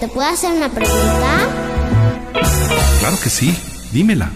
¿Te 0.00 0.08
puedo 0.08 0.28
hacer 0.28 0.52
una 0.52 0.68
pregunta? 0.68 1.48
Claro 2.98 3.16
que 3.22 3.30
sí, 3.30 3.56
dímela. 3.92 4.28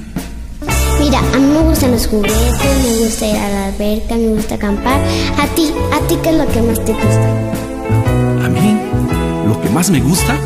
Mira, 1.01 1.19
a 1.19 1.39
mí 1.39 1.47
me 1.47 1.59
gustan 1.63 1.91
los 1.91 2.07
juguetes, 2.07 2.85
me 2.85 3.05
gusta 3.05 3.27
ir 3.27 3.37
a 3.37 3.49
la 3.49 3.67
alberca, 3.67 4.15
me 4.15 4.29
gusta 4.29 4.55
acampar. 4.55 5.01
A 5.37 5.47
ti, 5.57 5.73
¿a 5.93 5.99
ti 6.07 6.17
qué 6.23 6.31
es 6.31 6.37
lo 6.37 6.47
que 6.47 6.63
más 6.63 6.85
te 6.85 6.93
gusta? 6.93 7.31
A 8.45 8.49
mí, 8.49 8.81
lo 9.49 9.61
que 9.61 9.69
más 9.71 9.91
me 9.91 10.01
gusta 10.01 10.39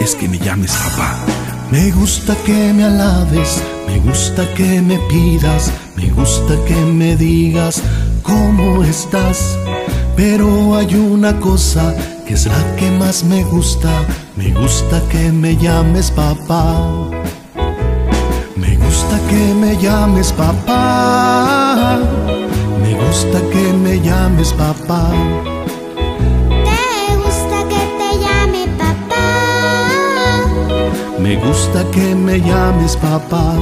es 0.00 0.14
que 0.14 0.28
me 0.28 0.38
llames 0.38 0.72
papá. 0.72 1.18
Me 1.70 1.90
gusta 1.90 2.34
que 2.46 2.72
me 2.72 2.84
alabes, 2.84 3.62
me 3.86 3.98
gusta 4.00 4.52
que 4.54 4.80
me 4.80 4.98
pidas, 5.10 5.70
me 5.94 6.08
gusta 6.10 6.54
que 6.66 6.74
me 6.74 7.16
digas 7.16 7.82
cómo 8.22 8.82
estás. 8.82 9.58
Pero 10.16 10.76
hay 10.76 10.94
una 10.94 11.38
cosa 11.40 11.94
que 12.26 12.34
es 12.34 12.46
la 12.46 12.76
que 12.76 12.90
más 12.90 13.24
me 13.24 13.42
gusta, 13.44 13.90
me 14.36 14.52
gusta 14.52 15.02
que 15.10 15.32
me 15.32 15.56
llames 15.56 16.10
papá. 16.10 17.10
Me 18.54 18.76
gusta 18.76 19.18
que 19.28 19.54
me 19.54 19.76
llames 19.76 20.32
papá, 20.32 21.98
me 22.80 22.94
gusta 22.94 23.40
que 23.52 23.72
me 23.72 24.00
llames 24.00 24.52
papá. 24.52 25.10
¿Te 26.68 27.16
gusta 27.16 27.68
que 27.68 27.82
te 27.98 28.10
llame 28.22 28.68
papá? 28.78 29.26
Me 31.18 31.36
gusta 31.36 31.84
que 31.90 32.14
me 32.14 32.40
llames 32.40 32.96
papá. 32.96 33.56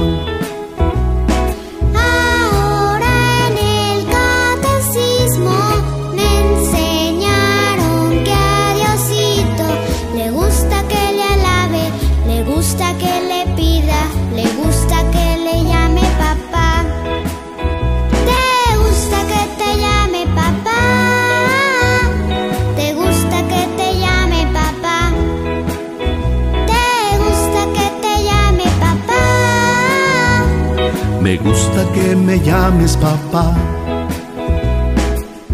Llames 32.63 32.95
papá. 32.95 33.53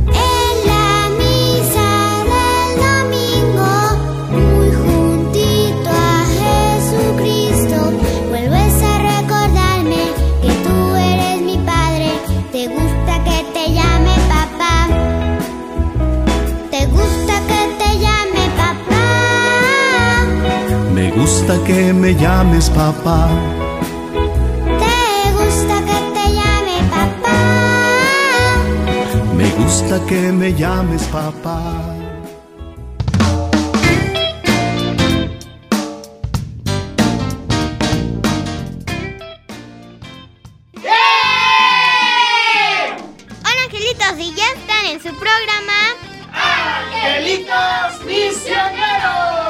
En 0.05 0.55
la 0.71 1.09
misa 1.19 1.89
del 2.31 2.71
domingo, 2.85 3.71
muy 4.37 4.69
juntito 4.81 5.89
a 5.89 6.17
Jesucristo, 6.39 7.77
vuelves 8.29 8.75
a 8.83 8.95
recordarme 9.13 10.03
que 10.43 10.51
tú 10.65 10.75
eres 11.13 11.41
mi 11.41 11.57
padre. 11.71 12.09
Te 12.51 12.67
gusta 12.67 13.13
que 13.27 13.37
te 13.55 13.73
llame 13.73 14.15
papá. 14.35 14.75
Te 16.69 16.85
gusta 16.97 17.35
que 17.49 17.61
te 17.79 17.89
llame 18.03 18.43
papá. 18.61 19.07
Me 20.93 21.09
gusta 21.19 21.53
que 21.65 21.91
me 21.91 22.13
llames 22.13 22.69
papá. 22.69 23.58
Gusta 29.99 30.07
que 30.07 30.31
me 30.31 30.53
llames 30.53 31.03
papá. 31.07 31.95
Hola 43.43 43.63
angelitos 43.65 44.19
y 44.19 44.33
ya 44.35 44.45
están 44.53 44.85
en 44.85 45.01
su 45.01 45.09
programa. 45.17 45.95
¡Angelitos 46.33 48.05
Misioneros! 48.05 49.49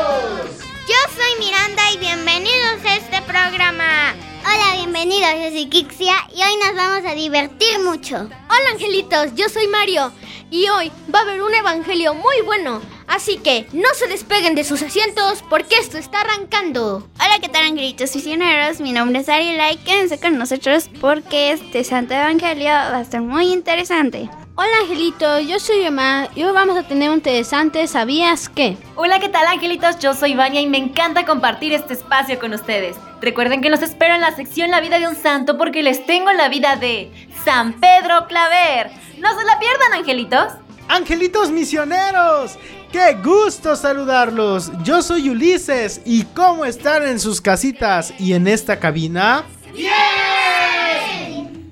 Yo 0.87 0.95
soy 1.15 1.39
Miranda 1.39 1.91
y 1.93 1.97
bienvenidos 1.97 2.85
a 2.85 2.95
este 2.95 3.21
programa. 3.23 4.15
Hola, 4.51 4.77
bienvenidos, 4.77 5.29
yo 5.43 5.51
soy 5.51 5.67
Kixia 5.67 6.15
y 6.35 6.41
hoy 6.41 6.57
nos 6.65 6.75
vamos 6.75 7.05
a 7.05 7.13
divertir 7.13 7.79
mucho. 7.83 8.15
Hola 8.15 8.71
angelitos, 8.73 9.35
yo 9.35 9.47
soy 9.47 9.67
Mario 9.67 10.11
y 10.49 10.67
hoy 10.69 10.91
va 11.13 11.19
a 11.19 11.21
haber 11.21 11.43
un 11.43 11.53
evangelio 11.53 12.15
muy 12.15 12.41
bueno, 12.43 12.81
así 13.05 13.37
que 13.37 13.67
no 13.73 13.89
se 13.93 14.07
despeguen 14.07 14.55
de 14.55 14.63
sus 14.63 14.81
asientos 14.81 15.43
porque 15.51 15.75
esto 15.75 15.99
está 15.99 16.21
arrancando. 16.21 17.07
Hola, 17.19 17.37
¿qué 17.39 17.47
tal, 17.47 17.65
angelitos 17.65 18.15
misioneros? 18.15 18.81
Mi 18.81 18.91
nombre 18.91 19.19
es 19.19 19.29
Ariela 19.29 19.71
y 19.71 19.77
quédense 19.77 20.19
con 20.19 20.39
nosotros 20.39 20.89
porque 20.99 21.51
este 21.51 21.83
Santo 21.83 22.15
Evangelio 22.15 22.69
va 22.69 22.97
a 22.97 23.01
estar 23.01 23.21
muy 23.21 23.53
interesante. 23.53 24.31
Hola 24.55 24.79
angelitos, 24.81 25.45
yo 25.47 25.59
soy 25.59 25.83
Emma 25.83 26.27
y 26.33 26.43
hoy 26.43 26.53
vamos 26.53 26.75
a 26.75 26.87
tener 26.87 27.11
un 27.11 27.17
interesante 27.17 27.85
¿sabías 27.85 28.49
qué? 28.49 28.77
Hola, 28.95 29.19
¿qué 29.19 29.29
tal 29.29 29.45
angelitos? 29.45 29.99
Yo 29.99 30.15
soy 30.15 30.33
Vania 30.33 30.59
y 30.59 30.67
me 30.67 30.79
encanta 30.79 31.23
compartir 31.23 31.71
este 31.71 31.93
espacio 31.93 32.39
con 32.39 32.51
ustedes. 32.53 32.95
Recuerden 33.21 33.61
que 33.61 33.69
los 33.69 33.81
espero 33.81 34.15
en 34.15 34.21
la 34.21 34.35
sección 34.35 34.71
La 34.71 34.81
vida 34.81 34.99
de 34.99 35.07
un 35.07 35.15
santo 35.15 35.57
porque 35.57 35.83
les 35.83 36.05
tengo 36.05 36.31
la 36.31 36.47
vida 36.47 36.75
de 36.77 37.11
San 37.43 37.73
Pedro 37.73 38.27
Claver. 38.27 38.91
No 39.19 39.37
se 39.37 39.45
la 39.45 39.59
pierdan, 39.59 39.93
angelitos. 39.93 40.53
¡Angelitos 40.87 41.51
Misioneros! 41.51 42.57
¡Qué 42.91 43.15
gusto 43.23 43.75
saludarlos! 43.75 44.71
Yo 44.83 45.03
soy 45.03 45.29
Ulises 45.29 46.01
y 46.05 46.23
¿cómo 46.23 46.65
están 46.65 47.07
en 47.07 47.19
sus 47.19 47.41
casitas 47.41 48.13
y 48.17 48.33
en 48.33 48.47
esta 48.47 48.79
cabina? 48.79 49.43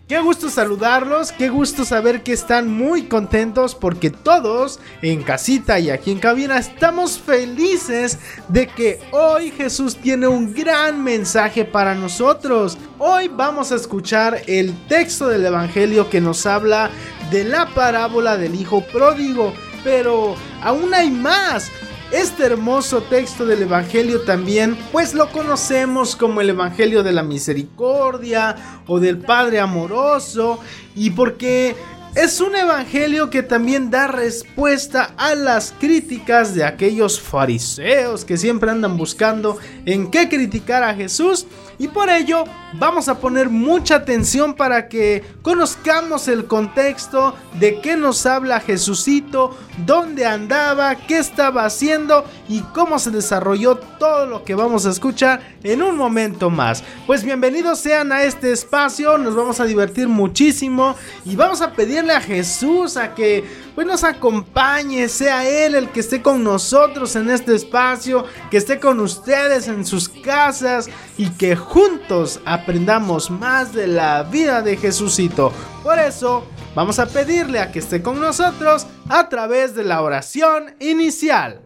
Qué 0.08 0.22
gusto 0.22 0.50
saludarlos, 0.50 1.34
qué 1.34 1.50
gusto 1.50 1.84
saber 1.84 2.24
que 2.24 2.32
están 2.32 2.72
muy 2.72 3.08
contentos 3.10 3.76
porque 3.76 4.10
todos 4.10 4.80
en 5.02 5.22
casita 5.22 5.80
y 5.80 5.90
aquí 5.90 6.12
en 6.12 6.20
cabina 6.20 6.58
estamos 6.58 7.20
felices 7.20 8.18
de 8.48 8.68
que 8.68 9.02
hoy 9.12 9.52
Jesús 9.52 9.98
tiene 9.98 10.30
un 10.30 10.54
gran 10.54 11.04
mensaje 11.04 11.66
para 11.66 11.94
nosotros. 11.94 12.78
Hoy 13.00 13.28
vamos 13.28 13.74
a 13.74 13.76
escuchar 13.76 14.44
el 14.48 14.74
texto 14.88 15.28
del 15.28 15.46
Evangelio 15.46 16.10
que 16.10 16.22
nos 16.22 16.46
habla 16.46 16.90
de 17.30 17.44
la 17.44 17.68
parábola 17.76 18.38
del 18.38 18.56
Hijo 18.56 18.80
Pródigo, 18.80 19.54
pero 19.84 20.36
aún 20.62 20.94
hay 20.94 21.12
más. 21.12 21.70
Este 22.12 22.46
hermoso 22.46 23.02
texto 23.02 23.46
del 23.46 23.64
Evangelio 23.64 24.22
también, 24.22 24.78
pues 24.94 25.14
lo 25.14 25.30
conocemos 25.30 26.16
como 26.16 26.40
el 26.40 26.50
Evangelio 26.52 27.04
de 27.04 27.12
la 27.12 27.22
Misericordia 27.22 28.56
o 28.88 29.02
del 29.02 29.18
Padre 29.18 29.60
Amoroso, 29.60 30.60
y 30.96 31.10
porque 31.10 31.76
es 32.16 32.40
un 32.40 32.56
evangelio 32.56 33.30
que 33.30 33.44
también 33.44 33.92
da 33.92 34.08
respuesta 34.08 35.14
a 35.18 35.36
las 35.36 35.74
críticas 35.78 36.56
de 36.56 36.64
aquellos 36.64 37.20
fariseos 37.20 38.24
que 38.26 38.38
siempre 38.38 38.72
andan 38.72 38.98
buscando 38.98 39.58
en 39.86 40.10
qué 40.10 40.30
criticar 40.30 40.84
a 40.84 40.96
Jesús. 40.96 41.46
Y 41.80 41.88
por 41.90 42.10
ello 42.10 42.44
vamos 42.74 43.08
a 43.08 43.20
poner 43.20 43.50
mucha 43.50 43.96
atención 43.96 44.56
para 44.56 44.90
que 44.90 45.24
conozcamos 45.44 46.28
el 46.28 46.46
contexto 46.46 47.36
de 47.60 47.82
qué 47.82 47.96
nos 47.96 48.26
habla 48.26 48.60
Jesucito, 48.60 49.56
dónde 49.86 50.26
andaba, 50.26 50.96
qué 50.96 51.20
estaba 51.20 51.66
haciendo 51.66 52.26
y 52.50 52.62
cómo 52.74 52.98
se 52.98 53.12
desarrolló 53.12 53.76
todo 53.76 54.26
lo 54.26 54.44
que 54.44 54.56
vamos 54.56 54.88
a 54.88 54.90
escuchar 54.90 55.42
en 55.64 55.84
un 55.84 55.96
momento 55.96 56.50
más. 56.50 56.84
Pues 57.06 57.24
bienvenidos 57.24 57.80
sean 57.80 58.12
a 58.12 58.24
este 58.24 58.52
espacio, 58.52 59.20
nos 59.20 59.36
vamos 59.36 59.60
a 59.60 59.66
divertir 59.66 60.08
muchísimo 60.08 60.96
y 61.26 61.36
vamos 61.36 61.62
a 61.62 61.74
pedirle 61.74 62.14
a 62.14 62.22
Jesús 62.22 62.98
a 62.98 63.14
que 63.14 63.67
pues 63.78 63.86
nos 63.86 64.04
acompañe, 64.04 65.08
sea 65.08 65.48
Él 65.48 65.76
el 65.76 65.92
que 65.92 66.00
esté 66.00 66.24
con 66.24 66.44
nosotros 66.44 67.16
en 67.16 67.30
este 67.30 67.54
espacio, 67.54 68.26
que 68.50 68.58
esté 68.58 68.80
con 68.80 69.00
ustedes 69.00 69.68
en 69.68 69.86
sus 69.86 70.10
casas 70.10 70.90
y 71.16 71.30
que 71.30 71.56
juntos 71.56 72.40
aprendamos 72.44 73.30
más 73.30 73.74
de 73.74 73.86
la 73.86 74.24
vida 74.24 74.64
de 74.64 74.78
Jesucito. 74.78 75.54
Por 75.84 76.00
eso, 76.00 76.44
vamos 76.74 76.98
a 76.98 77.06
pedirle 77.06 77.60
a 77.60 77.72
que 77.72 77.78
esté 77.78 78.02
con 78.02 78.20
nosotros 78.20 78.88
a 79.10 79.30
través 79.30 79.76
de 79.76 79.84
la 79.84 80.02
oración 80.02 80.76
inicial. 80.80 81.62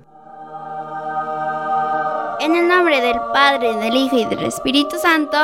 En 2.41 2.57
el 2.57 2.67
nombre 2.67 2.99
del 2.99 3.21
Padre, 3.33 3.73
del 3.77 3.95
Hijo 3.95 4.17
y 4.17 4.25
del 4.25 4.43
Espíritu 4.43 4.97
Santo. 5.01 5.37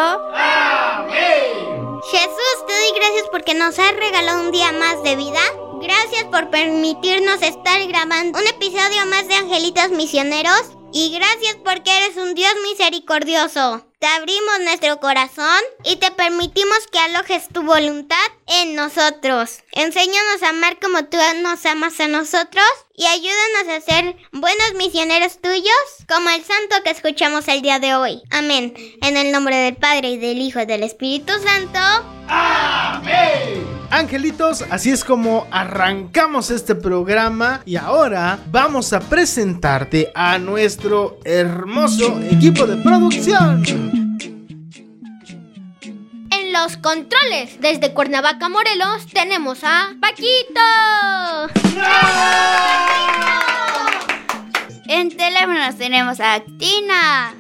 Jesús, 2.12 2.66
te 2.68 2.74
doy 2.74 3.00
gracias 3.00 3.26
porque 3.32 3.54
nos 3.56 3.80
has 3.80 3.96
regalado 3.96 4.42
un 4.42 4.52
día 4.52 4.74
más 4.74 5.02
de 5.04 5.16
vida. 5.16 5.40
Gracias 5.82 6.24
por 6.26 6.50
permitirnos 6.50 7.42
estar 7.42 7.86
grabando 7.88 8.40
un 8.40 8.48
episodio 8.48 9.06
más 9.06 9.28
de 9.28 9.36
Angelitos 9.36 9.92
Misioneros. 9.92 10.72
Y 10.92 11.12
gracias 11.12 11.58
porque 11.64 11.96
eres 11.96 12.18
un 12.18 12.34
Dios 12.34 12.52
misericordioso. 12.64 13.86
Te 14.00 14.08
abrimos 14.08 14.60
nuestro 14.64 15.00
corazón 15.00 15.60
y 15.84 15.98
te 15.98 16.12
permitimos 16.12 16.88
que 16.92 17.00
alojes 17.00 17.50
tu 17.50 17.64
voluntad 17.64 18.18
en 18.48 18.76
nosotros. 18.76 19.60
Enséñanos 19.74 20.44
a 20.44 20.50
amar 20.50 20.80
como 20.80 21.06
tú 21.06 21.18
nos 21.42 21.66
amas 21.66 22.00
a 22.00 22.08
nosotros 22.08 22.66
y 22.96 23.06
ayúdanos 23.06 23.68
a 23.70 23.82
ser 23.82 24.16
buenos 24.32 24.74
misioneros 24.76 25.40
tuyos 25.42 25.74
como 26.08 26.30
el 26.30 26.44
santo 26.44 26.84
que 26.84 26.92
escuchamos 26.92 27.48
el 27.48 27.62
día 27.62 27.80
de 27.80 27.96
hoy. 27.96 28.22
Amén. 28.32 28.74
En 29.02 29.18
el 29.18 29.32
nombre 29.32 29.56
del 29.58 29.76
Padre 29.76 30.10
y 30.10 30.18
del 30.18 30.40
Hijo 30.40 30.62
y 30.62 30.66
del 30.66 30.84
Espíritu 30.84 31.34
Santo. 31.44 32.17
Angelitos, 33.90 34.66
así 34.70 34.92
es 34.92 35.04
como 35.04 35.48
arrancamos 35.50 36.52
este 36.52 36.76
programa 36.76 37.62
y 37.66 37.78
ahora 37.78 38.38
vamos 38.52 38.92
a 38.92 39.00
presentarte 39.00 40.12
a 40.14 40.38
nuestro 40.38 41.20
hermoso 41.24 42.20
equipo 42.30 42.68
de 42.68 42.78
producción. 42.78 43.64
En 46.30 46.54
los 46.54 46.76
controles, 46.78 47.62
desde 47.62 47.94
Cuernavaca, 47.94 48.50
Morelos, 48.50 49.08
tenemos 49.14 49.64
a 49.64 49.96
Paquito. 50.02 50.62
En 54.88 55.16
teléfonos 55.16 55.78
tenemos 55.78 56.20
a 56.20 56.42
Tina. 56.60 57.34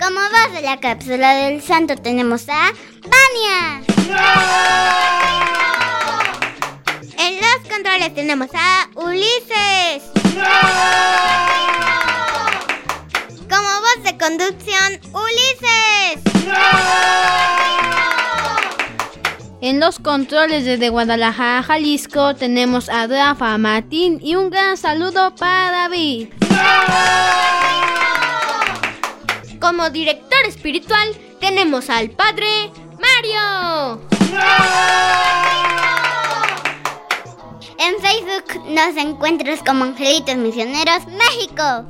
Como 0.00 0.18
voz 0.18 0.52
de 0.54 0.62
la 0.62 0.80
cápsula 0.80 1.34
del 1.34 1.60
santo 1.62 1.94
tenemos 1.94 2.48
a 2.48 2.72
Vania. 3.02 3.82
En 7.18 7.36
los 7.36 7.70
controles 7.70 8.14
tenemos 8.14 8.48
a 8.54 8.88
Ulises. 8.94 10.10
Como 13.48 13.68
voz 13.80 14.02
de 14.04 14.16
conducción, 14.18 15.00
Ulises. 15.12 16.20
En 19.60 19.80
los 19.80 19.98
controles 19.98 20.64
desde 20.64 20.88
Guadalajara, 20.88 21.62
Jalisco, 21.62 22.34
tenemos 22.34 22.88
a 22.88 23.06
Rafa 23.06 23.58
Martín 23.58 24.18
y 24.22 24.34
un 24.34 24.48
gran 24.48 24.78
saludo 24.78 25.34
para 25.34 25.70
David. 25.72 26.28
Como 29.60 29.90
director 29.90 30.46
espiritual 30.46 31.14
tenemos 31.38 31.90
al 31.90 32.10
Padre 32.10 32.46
Mario. 32.98 34.00
En 37.78 38.00
Facebook 38.00 38.64
nos 38.68 38.96
encuentras 38.96 39.60
como 39.62 39.84
Angelitos 39.84 40.36
Misioneros 40.36 41.06
México. 41.08 41.84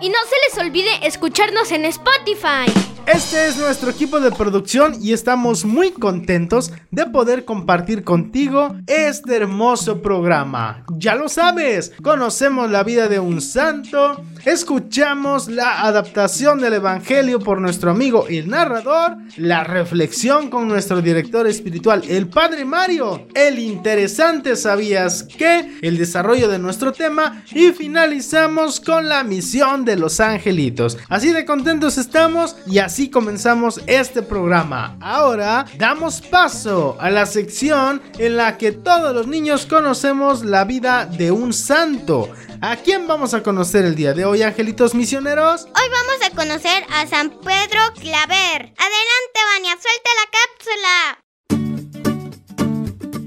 Y 0.00 0.08
no 0.08 0.18
se 0.28 0.36
les 0.48 0.58
olvide 0.64 1.06
escucharnos 1.06 1.72
en 1.72 1.84
Spotify. 1.86 2.87
Este 3.10 3.48
es 3.48 3.56
nuestro 3.56 3.90
equipo 3.90 4.20
de 4.20 4.30
producción 4.30 4.94
y 5.02 5.14
estamos 5.14 5.64
muy 5.64 5.92
contentos 5.92 6.72
de 6.90 7.06
poder 7.06 7.46
compartir 7.46 8.04
contigo 8.04 8.76
este 8.86 9.36
hermoso 9.36 10.02
programa. 10.02 10.84
Ya 10.98 11.14
lo 11.14 11.30
sabes, 11.30 11.92
conocemos 12.02 12.70
la 12.70 12.82
vida 12.82 13.08
de 13.08 13.18
un 13.18 13.40
santo, 13.40 14.22
escuchamos 14.44 15.48
la 15.48 15.84
adaptación 15.86 16.60
del 16.60 16.74
Evangelio 16.74 17.40
por 17.40 17.62
nuestro 17.62 17.92
amigo 17.92 18.26
el 18.28 18.50
narrador, 18.50 19.16
la 19.38 19.64
reflexión 19.64 20.50
con 20.50 20.68
nuestro 20.68 21.00
director 21.00 21.46
espiritual, 21.46 22.02
el 22.10 22.28
Padre 22.28 22.66
Mario, 22.66 23.26
el 23.34 23.58
interesante 23.58 24.54
sabías 24.54 25.22
que, 25.22 25.78
el 25.80 25.96
desarrollo 25.96 26.48
de 26.48 26.58
nuestro 26.58 26.92
tema 26.92 27.42
y 27.52 27.70
finalizamos 27.72 28.80
con 28.80 29.08
la 29.08 29.24
misión 29.24 29.86
de 29.86 29.96
los 29.96 30.20
angelitos. 30.20 30.98
Así 31.08 31.32
de 31.32 31.46
contentos 31.46 31.96
estamos 31.96 32.54
y 32.66 32.78
así 32.78 32.97
comenzamos 33.06 33.80
este 33.86 34.22
programa. 34.22 34.96
Ahora 35.00 35.64
damos 35.76 36.20
paso 36.20 36.96
a 36.98 37.10
la 37.10 37.26
sección 37.26 38.02
en 38.18 38.36
la 38.36 38.58
que 38.58 38.72
todos 38.72 39.14
los 39.14 39.28
niños 39.28 39.66
conocemos 39.66 40.44
la 40.44 40.64
vida 40.64 41.06
de 41.06 41.30
un 41.30 41.52
santo. 41.52 42.28
¿A 42.60 42.74
quién 42.76 43.06
vamos 43.06 43.34
a 43.34 43.42
conocer 43.44 43.84
el 43.84 43.94
día 43.94 44.14
de 44.14 44.24
hoy, 44.24 44.42
angelitos 44.42 44.94
misioneros? 44.94 45.66
Hoy 45.66 45.88
vamos 45.90 46.18
a 46.26 46.30
conocer 46.34 46.84
a 46.92 47.06
San 47.06 47.30
Pedro 47.30 47.80
Claver. 48.00 48.74
Adelante, 48.76 49.38
Vania, 49.54 49.76
suelta 49.80 50.10
la 50.18 50.26
cápsula. 50.34 51.18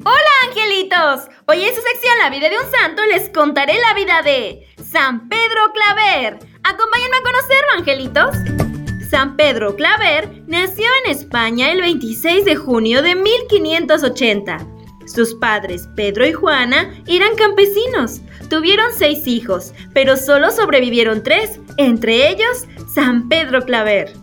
Hola 0.03 0.49
angelitos, 0.49 1.29
hoy 1.45 1.63
en 1.63 1.75
su 1.75 1.81
sección 1.81 2.17
La 2.17 2.31
vida 2.31 2.49
de 2.49 2.57
un 2.57 2.71
santo 2.71 3.05
les 3.05 3.29
contaré 3.29 3.79
la 3.79 3.93
vida 3.93 4.21
de 4.23 4.67
San 4.83 5.29
Pedro 5.29 5.71
Claver. 5.73 6.39
Acompáñenme 6.63 7.17
a 7.17 7.21
conocerlo 7.21 7.71
angelitos. 7.77 8.70
San 9.11 9.35
Pedro 9.35 9.75
Claver 9.75 10.41
nació 10.47 10.85
en 11.03 11.11
España 11.11 11.73
el 11.73 11.81
26 11.81 12.45
de 12.45 12.55
junio 12.55 13.01
de 13.01 13.15
1580. 13.15 14.65
Sus 15.05 15.35
padres, 15.35 15.89
Pedro 15.97 16.25
y 16.25 16.31
Juana, 16.31 16.89
eran 17.07 17.35
campesinos. 17.35 18.21
Tuvieron 18.49 18.85
seis 18.97 19.27
hijos, 19.27 19.73
pero 19.93 20.15
solo 20.15 20.49
sobrevivieron 20.49 21.23
tres, 21.23 21.59
entre 21.75 22.29
ellos 22.29 22.65
San 22.95 23.27
Pedro 23.27 23.65
Claver. 23.65 24.13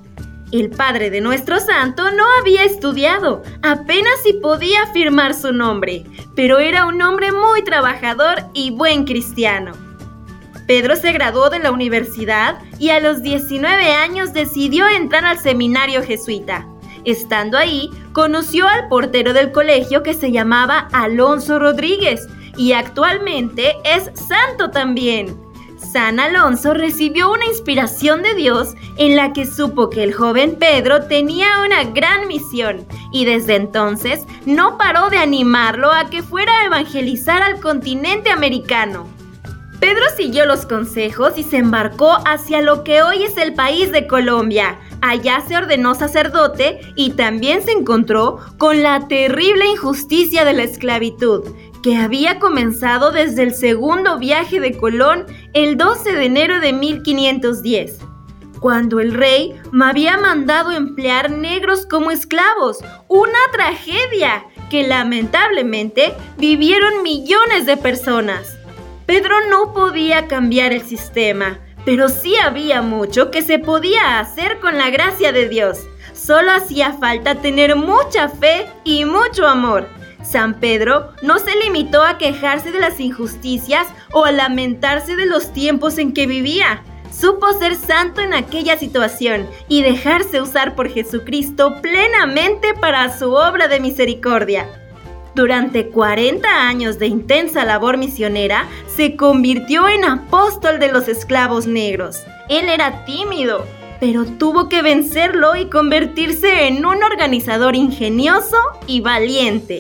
El 0.53 0.71
padre 0.71 1.11
de 1.11 1.21
nuestro 1.21 1.61
santo 1.61 2.11
no 2.11 2.25
había 2.41 2.65
estudiado, 2.65 3.43
apenas 3.63 4.23
si 4.23 4.33
podía 4.33 4.87
firmar 4.95 5.35
su 5.35 5.53
nombre, 5.53 6.05
pero 6.35 6.61
era 6.61 6.87
un 6.87 7.03
hombre 7.03 7.31
muy 7.31 7.63
trabajador 7.63 8.39
y 8.55 8.71
buen 8.71 9.05
cristiano. 9.05 9.88
Pedro 10.69 10.97
se 10.97 11.13
graduó 11.13 11.49
de 11.49 11.61
la 11.61 11.73
universidad 11.73 12.59
y 12.79 12.91
a 12.91 13.01
los 13.01 13.23
19 13.23 13.91
años 13.91 14.35
decidió 14.35 14.87
entrar 14.87 15.25
al 15.25 15.39
seminario 15.39 16.03
jesuita. 16.03 16.69
Estando 17.07 17.57
ahí, 17.57 17.89
conoció 18.13 18.69
al 18.69 18.87
portero 18.89 19.33
del 19.33 19.51
colegio 19.51 20.03
que 20.03 20.13
se 20.13 20.31
llamaba 20.31 20.89
Alonso 20.93 21.59
Rodríguez 21.59 22.29
y 22.59 22.73
actualmente 22.73 23.77
es 23.83 24.11
santo 24.29 24.71
también. 24.71 25.41
San 25.79 26.21
Alonso 26.21 26.75
recibió 26.75 27.33
una 27.33 27.47
inspiración 27.47 28.23
de 28.23 28.35
Dios 28.35 28.75
en 28.99 29.17
la 29.17 29.33
que 29.33 29.47
supo 29.47 29.89
que 29.89 30.03
el 30.03 30.13
joven 30.13 30.57
Pedro 30.59 31.07
tenía 31.07 31.63
una 31.65 31.85
gran 31.85 32.29
misión 32.29 32.87
y 33.11 33.25
desde 33.25 33.57
entonces 33.57 34.27
no 34.45 34.77
paró 34.77 35.09
de 35.09 35.17
animarlo 35.17 35.91
a 35.91 36.11
que 36.11 36.23
fuera 36.23 36.53
a 36.61 36.67
evangelizar 36.67 37.43
al 37.43 37.59
continente 37.59 38.29
americano. 38.29 39.07
Pedro 39.81 40.03
siguió 40.17 40.45
los 40.45 40.67
consejos 40.67 41.35
y 41.37 41.45
se 41.45 41.59
embarcó 41.59 42.19
hacia 42.27 42.61
lo 42.63 42.83
que 42.83 43.03
hoy 43.03 43.23
es 43.23 43.37
el 43.37 43.55
país 43.55 43.93
de 43.93 44.09
Colombia. 44.09 44.77
Allá 45.03 45.41
se 45.47 45.57
ordenó 45.57 45.95
sacerdote 45.95 46.81
y 46.97 47.11
también 47.11 47.63
se 47.63 47.71
encontró 47.71 48.41
con 48.59 48.83
la 48.83 49.07
terrible 49.07 49.67
injusticia 49.67 50.45
de 50.45 50.55
la 50.55 50.65
esclavitud, 50.65 51.45
que 51.81 51.97
había 51.97 52.41
comenzado 52.41 53.13
desde 53.13 53.45
el 53.45 53.55
segundo 53.55 54.19
viaje 54.19 54.59
de 54.59 54.77
Colón 54.77 55.27
el 55.53 55.77
12 55.77 56.13
de 56.13 56.25
enero 56.25 56.61
de 56.61 56.73
1510 56.73 58.01
cuando 58.59 58.99
el 58.99 59.15
rey 59.15 59.55
me 59.71 59.85
había 59.87 60.19
mandado 60.19 60.73
emplear 60.73 61.31
negros 61.31 61.87
como 61.87 62.11
esclavos. 62.11 62.79
Una 63.07 63.39
tragedia 63.53 64.45
que 64.69 64.87
lamentablemente 64.87 66.13
vivieron 66.37 67.05
millones 67.05 67.67
de 67.67 67.77
personas. 67.77 68.58
Pedro 69.09 69.35
no 69.49 69.73
podía 69.73 70.27
cambiar 70.27 70.75
el 70.75 70.83
sistema, 70.83 71.61
pero 71.87 72.11
sí 72.11 72.37
había 72.37 72.83
mucho 72.83 73.31
que 73.31 73.41
se 73.41 73.59
podía 73.59 74.21
hacer 74.21 74.61
con 74.61 74.77
la 74.77 74.91
gracia 74.91 75.33
de 75.33 75.49
Dios. 75.49 75.79
Solo 76.13 76.53
hacía 76.53 76.93
falta 76.93 77.37
tener 77.37 77.75
mucha 77.75 78.29
fe 78.29 78.67
y 78.85 79.07
mucho 79.07 79.49
amor. 79.49 79.89
San 80.23 80.61
Pedro 80.61 81.15
no 81.23 81.39
se 81.39 81.57
limitó 81.57 82.03
a 82.03 82.19
quejarse 82.19 82.71
de 82.71 82.81
las 82.81 83.01
injusticias 83.01 83.87
o 84.13 84.27
a 84.27 84.31
lamentarse 84.33 85.17
de 85.17 85.25
los 85.25 85.55
tiempos 85.55 85.97
en 85.97 86.13
que 86.13 86.27
vivía. 86.27 86.83
Supo 87.11 87.55
ser 87.55 87.77
santo 87.77 88.21
en 88.21 88.35
aquella 88.35 88.77
situación 88.77 89.49
y 89.69 89.81
dejarse 89.81 90.43
usar 90.43 90.75
por 90.75 90.91
Jesucristo 90.91 91.81
plenamente 91.81 92.75
para 92.75 93.19
su 93.19 93.33
obra 93.33 93.69
de 93.69 93.81
misericordia. 93.81 94.69
Durante 95.39 95.87
40 95.91 96.67
años 96.67 96.99
de 96.99 97.07
intensa 97.07 97.65
labor 97.65 97.97
misionera, 97.97 98.67
se 98.97 99.15
convirtió 99.15 99.89
en 99.89 100.05
apóstol 100.05 100.81
de 100.81 100.91
los 100.91 101.07
esclavos 101.07 101.69
negros. 101.69 102.25
Él 102.49 102.69
era 102.69 103.05
tímido, 103.05 103.65
pero 104.01 104.25
tuvo 104.25 104.69
que 104.69 104.83
vencerlo 104.83 105.55
y 105.55 105.67
convertirse 105.67 106.67
en 106.67 106.85
un 106.85 107.05
organizador 107.05 107.77
ingenioso 107.77 108.57
y 108.89 109.01
valiente. 109.01 109.79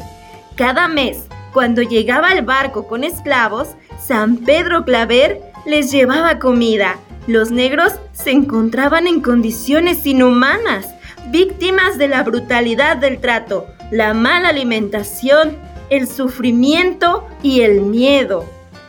Cada 0.55 0.87
mes, 0.87 1.27
cuando 1.53 1.83
llegaba 1.83 2.31
el 2.31 2.43
barco 2.43 2.87
con 2.87 3.03
esclavos, 3.03 3.71
San 4.01 4.37
Pedro 4.37 4.85
Claver 4.85 5.41
les 5.67 5.91
llevaba 5.91 6.39
comida. 6.39 6.99
Los 7.27 7.51
negros 7.51 7.95
se 8.13 8.31
encontraban 8.31 9.09
en 9.09 9.21
condiciones 9.21 10.07
inhumanas, 10.07 10.87
víctimas 11.33 11.99
de 11.99 12.07
la 12.07 12.23
brutalidad 12.23 12.99
del 12.99 13.19
trato, 13.19 13.67
la 13.91 14.15
mala 14.15 14.51
alimentación, 14.51 15.57
el 15.91 16.07
sufrimiento 16.07 17.27
y 17.43 17.63
el 17.63 17.81
miedo. 17.81 18.45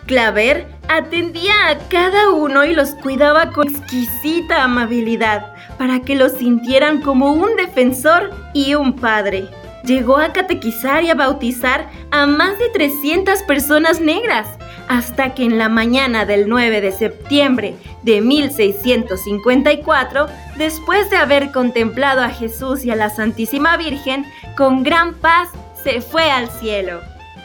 Claver 0.06 0.68
atendía 0.88 1.70
a 1.70 1.78
cada 1.88 2.32
uno 2.32 2.66
y 2.66 2.74
los 2.74 2.96
cuidaba 2.96 3.52
con 3.52 3.70
exquisita 3.70 4.64
amabilidad 4.64 5.54
para 5.78 6.02
que 6.02 6.16
los 6.16 6.34
sintieran 6.34 7.02
como 7.02 7.32
un 7.32 7.56
defensor 7.56 8.32
y 8.54 8.74
un 8.74 8.94
padre. 8.94 9.48
Llegó 9.84 10.18
a 10.18 10.34
catequizar 10.34 11.04
y 11.04 11.10
a 11.10 11.16
bautizar 11.16 11.88
a 12.12 12.26
más 12.26 12.58
de 12.60 12.70
300 12.70 13.44
personas 13.44 14.02
negras, 14.02 14.48
hasta 14.90 15.34
que 15.36 15.44
en 15.44 15.58
la 15.58 15.70
mañana 15.70 16.26
del 16.26 16.50
9 16.50 16.82
de 16.82 16.92
septiembre 16.92 17.76
de 18.02 18.20
1654, 18.22 20.28
después 20.58 21.10
de 21.12 21.18
haber 21.18 21.52
contemplado 21.52 22.22
a 22.22 22.30
Jesús 22.30 22.84
y 22.84 22.92
a 22.92 22.96
la 22.96 23.12
Santísima 23.12 23.78
Virgen, 23.78 24.26
con 24.58 24.84
gran 24.84 25.14
paz 25.14 25.50
se 25.84 26.02
fue 26.02 26.30
al 26.30 26.50
cielo. 26.50 27.02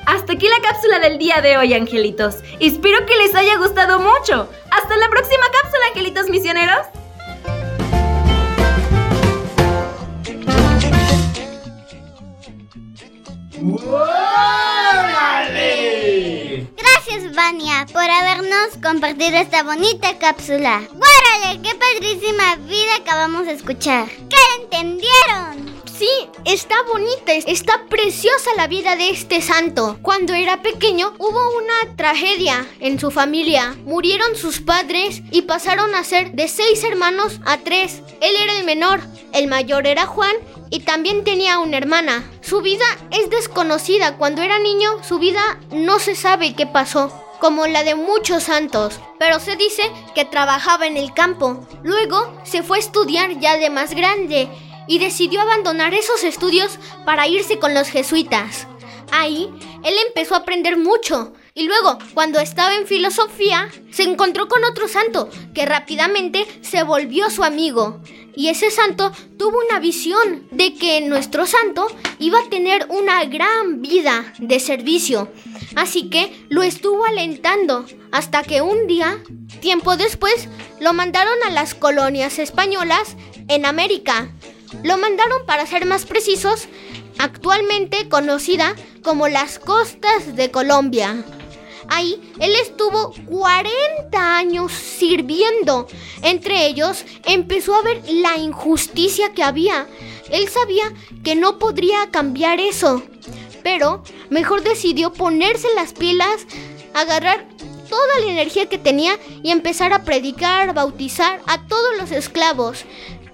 Hasta 0.06 0.32
aquí 0.32 0.48
la 0.48 0.60
cápsula 0.66 0.98
del 0.98 1.18
día 1.18 1.42
de 1.42 1.58
hoy, 1.58 1.74
angelitos. 1.74 2.36
Espero 2.60 3.04
que 3.06 3.16
les 3.16 3.34
haya 3.34 3.58
gustado 3.58 3.98
mucho. 3.98 4.48
Hasta 4.70 4.96
la 4.96 5.10
próxima 5.10 5.44
cápsula, 5.52 5.84
angelitos 5.92 6.30
misioneros. 6.30 6.86
Gracias, 17.06 17.34
Vania, 17.34 17.87
por 17.92 18.02
habernos 18.02 18.78
compartido 18.82 19.37
esta 19.37 19.62
bonita 19.62 20.16
cápsula. 20.18 20.82
¡Guárale! 20.90 21.61
¡Qué 21.61 21.75
padrísima 21.75 22.56
vida 22.66 22.96
acabamos 22.99 23.44
de 23.44 23.52
escuchar! 23.52 24.08
¿Qué 24.08 24.62
entendieron? 24.62 25.84
Sí, 25.96 26.08
está 26.44 26.74
bonita, 26.92 27.32
está 27.34 27.86
preciosa 27.88 28.50
la 28.56 28.66
vida 28.66 28.96
de 28.96 29.10
este 29.10 29.40
santo. 29.40 29.96
Cuando 30.02 30.34
era 30.34 30.60
pequeño 30.60 31.12
hubo 31.18 31.56
una 31.56 31.94
tragedia 31.94 32.66
en 32.80 32.98
su 32.98 33.12
familia. 33.12 33.76
Murieron 33.84 34.34
sus 34.34 34.60
padres 34.60 35.22
y 35.30 35.42
pasaron 35.42 35.94
a 35.94 36.02
ser 36.02 36.32
de 36.32 36.48
seis 36.48 36.82
hermanos 36.82 37.38
a 37.46 37.58
tres. 37.58 38.02
Él 38.20 38.34
era 38.42 38.58
el 38.58 38.64
menor, 38.64 39.02
el 39.32 39.46
mayor 39.46 39.86
era 39.86 40.04
Juan 40.04 40.34
y 40.68 40.80
también 40.80 41.22
tenía 41.22 41.60
una 41.60 41.76
hermana. 41.76 42.28
Su 42.40 42.60
vida 42.60 42.86
es 43.12 43.30
desconocida. 43.30 44.16
Cuando 44.16 44.42
era 44.42 44.58
niño, 44.58 44.90
su 45.04 45.20
vida 45.20 45.60
no 45.70 46.00
se 46.00 46.16
sabe 46.16 46.56
qué 46.56 46.66
pasó 46.66 47.12
como 47.38 47.68
la 47.68 47.84
de 47.84 47.94
muchos 47.94 48.44
santos, 48.44 48.98
pero 49.18 49.38
se 49.38 49.54
dice 49.54 49.82
que 50.14 50.24
trabajaba 50.24 50.86
en 50.86 50.96
el 50.96 51.14
campo. 51.14 51.64
Luego 51.84 52.34
se 52.42 52.64
fue 52.64 52.78
a 52.78 52.80
estudiar 52.80 53.38
ya 53.38 53.58
de 53.58 53.70
más 53.70 53.94
grande 53.94 54.48
y 54.87 54.99
decidió 54.99 55.41
abandonar 55.41 55.95
esos 55.95 56.25
estudios 56.25 56.79
para 57.05 57.26
irse 57.26 57.59
con 57.59 57.75
los 57.75 57.88
jesuitas. 57.88 58.67
Ahí, 59.12 59.49
él 59.85 59.95
empezó 60.07 60.35
a 60.35 60.38
aprender 60.38 60.76
mucho 60.76 61.35
y 61.57 61.69
luego, 61.69 61.99
cuando 62.14 62.41
estaba 62.41 62.75
en 62.75 62.85
filosofía, 62.85 63.69
se 63.93 64.03
encontró 64.03 64.49
con 64.49 64.64
otro 64.64 64.88
santo 64.88 65.29
que 65.55 65.64
rápidamente 65.64 66.47
se 66.62 66.83
volvió 66.83 67.31
su 67.31 67.45
amigo. 67.45 68.00
Y 68.35 68.49
ese 68.49 68.73
santo 68.73 69.12
tuvo 69.38 69.61
una 69.69 69.79
visión 69.79 70.49
de 70.50 70.75
que 70.75 71.00
nuestro 71.03 71.47
santo 71.47 71.87
iba 72.19 72.41
a 72.41 72.50
tener 72.50 72.88
una 72.88 73.25
gran 73.26 73.83
vida 73.83 74.35
de 74.38 74.59
servicio. 74.59 75.31
Así 75.76 76.11
que 76.11 76.45
lo 76.49 76.64
estuvo 76.64 77.05
alentando 77.05 77.87
hasta 78.11 78.43
que 78.43 78.61
un 78.61 78.88
día, 78.88 79.23
tiempo 79.61 79.97
después, 79.97 80.49
lo 80.81 80.93
mandaron 80.93 81.38
a 81.47 81.50
las 81.50 81.75
colonias 81.75 82.41
españolas 82.41 83.17
en 83.47 83.64
América. 83.64 84.29
Lo 84.83 84.99
mandaron, 84.99 85.47
para 85.47 85.66
ser 85.66 85.87
más 85.87 86.04
precisos, 86.04 86.69
actualmente 87.19 88.09
conocida 88.09 88.75
como 89.02 89.28
las 89.28 89.59
costas 89.59 90.37
de 90.37 90.50
Colombia. 90.50 91.25
Ahí 91.88 92.33
él 92.40 92.52
estuvo 92.62 93.12
40 93.26 94.37
años 94.37 94.73
sirviendo. 94.73 95.87
Entre 96.23 96.66
ellos 96.66 97.04
empezó 97.25 97.75
a 97.75 97.83
ver 97.83 98.02
la 98.09 98.37
injusticia 98.37 99.33
que 99.33 99.43
había. 99.43 99.87
Él 100.31 100.49
sabía 100.49 100.93
que 101.23 101.35
no 101.35 101.59
podría 101.59 102.11
cambiar 102.11 102.61
eso, 102.61 103.02
pero 103.62 104.02
mejor 104.31 104.62
decidió 104.62 105.12
ponerse 105.12 105.69
las 105.76 105.93
pilas, 105.93 106.47
agarrar 106.95 107.47
toda 107.88 108.21
la 108.21 108.33
energía 108.33 108.66
que 108.66 108.78
tenía 108.78 109.19
y 109.43 109.50
empezar 109.50 109.93
a 109.93 110.04
predicar, 110.04 110.75
bautizar 110.75 111.40
a 111.47 111.66
todos 111.66 111.97
los 111.99 112.11
esclavos. 112.11 112.85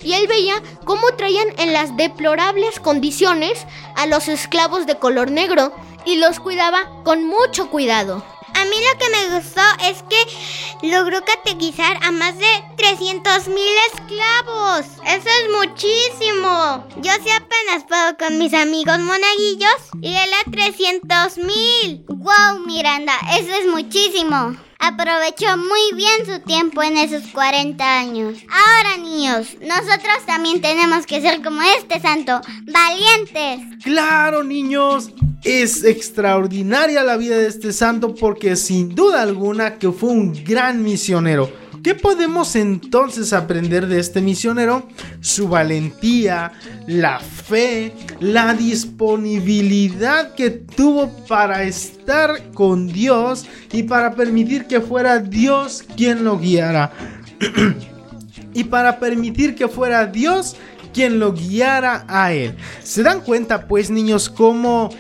Y 0.03 0.15
él 0.15 0.27
veía 0.27 0.63
cómo 0.85 1.13
traían 1.17 1.49
en 1.59 1.73
las 1.73 1.97
deplorables 1.97 2.81
condiciones 2.81 3.67
a 3.97 4.07
los 4.07 4.29
esclavos 4.29 4.87
de 4.87 4.99
color 4.99 5.31
negro 5.31 5.73
y 6.05 6.17
los 6.17 6.41
cuidaba 6.41 6.89
con 7.05 7.25
mucho 7.25 7.71
cuidado. 7.71 8.25
A 8.55 8.65
mí 8.65 8.77
lo 8.93 8.99
que 8.99 9.11
me 9.11 9.37
gustó 9.37 9.63
es 9.85 10.03
que 10.03 10.89
logró 10.89 11.25
catequizar 11.25 11.99
a 12.03 12.11
más 12.11 12.37
de 12.37 12.65
300 12.77 13.49
mil 13.49 13.75
esclavos. 13.93 14.87
Eso 15.07 15.29
es 15.29 15.51
muchísimo. 15.57 16.85
Yo 16.97 17.13
sí 17.23 17.31
apenas 17.31 17.85
puedo 17.89 18.17
con 18.19 18.39
mis 18.39 18.53
amigos 18.53 18.99
monaguillos 18.99 19.77
y 20.03 20.15
él 20.15 20.31
a 20.47 20.51
300 20.51 21.39
mil. 21.39 22.05
¡Wow, 22.09 22.67
Miranda! 22.67 23.15
Eso 23.39 23.55
es 23.55 23.67
muchísimo. 23.67 24.57
Aprovechó 24.83 25.59
muy 25.59 25.95
bien 25.95 26.25
su 26.25 26.41
tiempo 26.41 26.83
en 26.83 26.97
esos 26.97 27.29
40 27.33 27.99
años. 27.99 28.39
Ahora, 28.49 28.97
niños, 28.97 29.49
nosotros 29.61 30.25
también 30.27 30.63
tenemos 30.63 31.05
que 31.05 31.21
ser 31.21 31.43
como 31.43 31.61
este 31.79 32.01
santo, 32.01 32.41
valientes. 32.65 33.79
Claro, 33.85 34.43
niños. 34.43 35.11
Es 35.45 35.85
extraordinaria 35.85 37.03
la 37.03 37.19
vida 37.19 37.37
de 37.37 37.47
este 37.47 37.75
santo 37.75 38.15
porque 38.15 38.57
sin 38.57 38.95
duda 38.95 39.23
alguna 39.23 39.79
que 39.79 39.93
fue 39.93 40.11
un 40.11 40.33
gran 40.45 40.83
misionero. 40.83 41.51
¿Qué 41.83 41.95
podemos 41.95 42.57
entonces 42.57 43.33
aprender 43.33 43.87
de 43.87 44.01
este 44.01 44.21
misionero? 44.21 44.87
Su 45.21 45.49
valentía, 45.49 46.53
la 46.87 47.21
fe, 47.21 47.95
la 48.21 48.53
disponibilidad 48.55 50.35
que 50.35 50.51
tuvo 50.51 51.09
para 51.27 51.63
estar 51.63 52.51
con 52.53 52.87
Dios 52.87 53.47
y 53.73 53.85
para 53.85 54.15
permitir 54.15 54.67
que 54.67 54.81
fuera 54.81 55.21
Dios 55.21 55.85
quien 55.97 56.25
lo 56.25 56.39
guiara. 56.39 56.93
y 58.55 58.65
para 58.65 58.99
permitir 58.99 59.55
que 59.55 59.69
fuera 59.69 60.07
Dios 60.07 60.57
quien 60.93 61.19
lo 61.19 61.33
guiara 61.33 62.05
a 62.09 62.33
él. 62.33 62.55
¿Se 62.83 63.03
dan 63.03 63.21
cuenta 63.21 63.67
pues 63.67 63.91
niños 63.91 64.29
cómo 64.29 64.91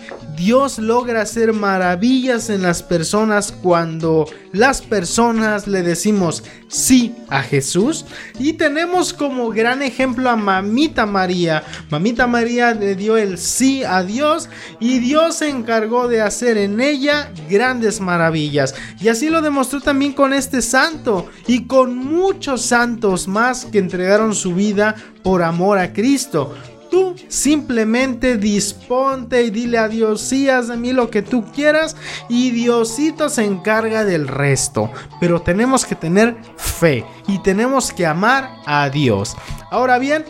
Dios 0.40 0.78
logra 0.78 1.20
hacer 1.20 1.52
maravillas 1.52 2.48
en 2.48 2.62
las 2.62 2.82
personas 2.82 3.52
cuando 3.52 4.24
las 4.52 4.80
personas 4.80 5.66
le 5.66 5.82
decimos 5.82 6.42
sí 6.66 7.14
a 7.28 7.42
Jesús. 7.42 8.06
Y 8.38 8.54
tenemos 8.54 9.12
como 9.12 9.50
gran 9.50 9.82
ejemplo 9.82 10.30
a 10.30 10.36
Mamita 10.36 11.04
María. 11.04 11.62
Mamita 11.90 12.26
María 12.26 12.72
le 12.72 12.94
dio 12.94 13.18
el 13.18 13.36
sí 13.36 13.84
a 13.84 14.02
Dios 14.02 14.48
y 14.80 14.98
Dios 15.00 15.36
se 15.36 15.50
encargó 15.50 16.08
de 16.08 16.22
hacer 16.22 16.56
en 16.56 16.80
ella 16.80 17.30
grandes 17.50 18.00
maravillas. 18.00 18.74
Y 18.98 19.08
así 19.08 19.28
lo 19.28 19.42
demostró 19.42 19.82
también 19.82 20.14
con 20.14 20.32
este 20.32 20.62
santo 20.62 21.28
y 21.46 21.66
con 21.66 21.94
muchos 21.94 22.62
santos 22.62 23.28
más 23.28 23.66
que 23.66 23.76
entregaron 23.76 24.34
su 24.34 24.54
vida 24.54 24.94
por 25.22 25.42
amor 25.42 25.76
a 25.76 25.92
Cristo. 25.92 26.54
Tú 26.90 27.14
simplemente 27.28 28.36
disponte 28.36 29.42
y 29.42 29.50
dile 29.50 29.78
a 29.78 29.88
Dios, 29.88 30.20
sí, 30.20 30.48
haz 30.48 30.68
de 30.68 30.76
mí 30.76 30.92
lo 30.92 31.10
que 31.10 31.22
tú 31.22 31.44
quieras 31.52 31.96
y 32.28 32.50
Diosito 32.50 33.28
se 33.28 33.44
encarga 33.44 34.04
del 34.04 34.26
resto. 34.26 34.90
Pero 35.20 35.40
tenemos 35.40 35.84
que 35.84 35.94
tener 35.94 36.36
fe 36.56 37.04
y 37.28 37.38
tenemos 37.42 37.92
que 37.92 38.06
amar 38.06 38.50
a 38.66 38.90
Dios. 38.90 39.36
Ahora 39.70 39.98
bien, 39.98 40.24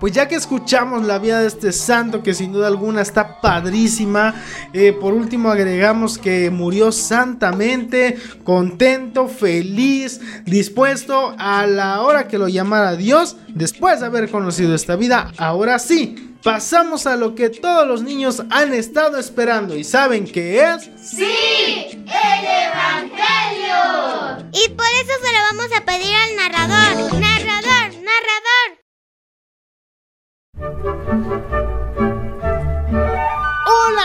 pues 0.00 0.14
ya 0.14 0.26
que 0.26 0.34
escuchamos 0.34 1.04
la 1.04 1.18
vida 1.18 1.40
de 1.40 1.46
este 1.46 1.72
santo, 1.72 2.22
que 2.22 2.32
sin 2.32 2.52
duda 2.52 2.66
alguna 2.66 3.02
está 3.02 3.40
padrísima, 3.40 4.34
eh, 4.72 4.92
por 4.92 5.12
último 5.12 5.50
agregamos 5.50 6.16
que 6.16 6.50
murió 6.50 6.90
santamente, 6.90 8.16
contento, 8.42 9.28
feliz, 9.28 10.20
dispuesto 10.46 11.34
a 11.38 11.66
la 11.66 12.00
hora 12.00 12.26
que 12.28 12.38
lo 12.38 12.48
llamara 12.48 12.96
Dios, 12.96 13.36
después 13.48 14.00
de 14.00 14.06
haber 14.06 14.30
conocido 14.30 14.74
esta 14.74 14.96
vida, 14.96 15.32
ahora 15.36 15.78
sí. 15.78 16.26
Pasamos 16.42 17.06
a 17.06 17.16
lo 17.16 17.34
que 17.34 17.50
todos 17.50 17.86
los 17.86 18.02
niños 18.02 18.42
han 18.48 18.72
estado 18.72 19.18
esperando 19.18 19.76
y 19.76 19.84
saben 19.84 20.24
que 20.24 20.62
es... 20.62 20.88
¡Sí! 20.96 21.26
¡El 21.92 22.46
Evangelio! 22.70 24.48
Y 24.50 24.70
por 24.70 24.86
eso 24.86 25.12
se 25.22 25.32
lo 25.34 25.38
vamos 25.50 25.68
a 25.76 25.84
pedir 25.84 26.14
al 26.14 26.36
narrador. 26.36 27.20
Narrador, 27.20 27.92
narrador 28.02 28.79
Hola 30.60 30.76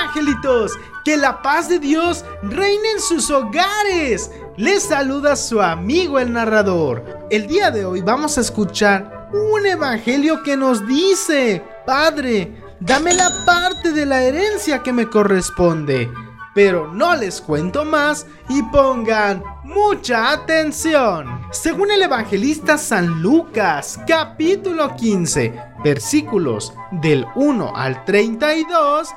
angelitos, 0.07 0.71
que 1.03 1.17
la 1.17 1.41
paz 1.41 1.67
de 1.67 1.79
Dios 1.79 2.23
reine 2.43 2.91
en 2.91 3.01
sus 3.01 3.29
hogares. 3.29 4.31
Les 4.55 4.83
saluda 4.83 5.35
su 5.35 5.61
amigo 5.61 6.17
el 6.17 6.31
narrador. 6.31 7.03
El 7.29 7.47
día 7.47 7.71
de 7.71 7.83
hoy 7.83 7.99
vamos 8.01 8.37
a 8.37 8.41
escuchar 8.41 9.29
un 9.33 9.65
evangelio 9.65 10.43
que 10.43 10.55
nos 10.55 10.87
dice, 10.87 11.61
Padre, 11.85 12.55
dame 12.79 13.13
la 13.13 13.29
parte 13.45 13.91
de 13.91 14.05
la 14.05 14.23
herencia 14.23 14.81
que 14.81 14.93
me 14.93 15.09
corresponde. 15.09 16.09
Pero 16.53 16.87
no 16.87 17.17
les 17.17 17.41
cuento 17.41 17.83
más 17.83 18.27
y 18.47 18.63
pongan 18.63 19.43
mucha 19.65 20.31
atención. 20.31 21.41
Según 21.51 21.91
el 21.91 22.01
evangelista 22.01 22.77
San 22.77 23.21
Lucas, 23.21 23.99
capítulo 24.07 24.95
15 24.95 25.74
versículos 25.85 26.73
del 26.89 27.27
1 27.35 27.73
al 27.75 28.03
32, 28.05 29.09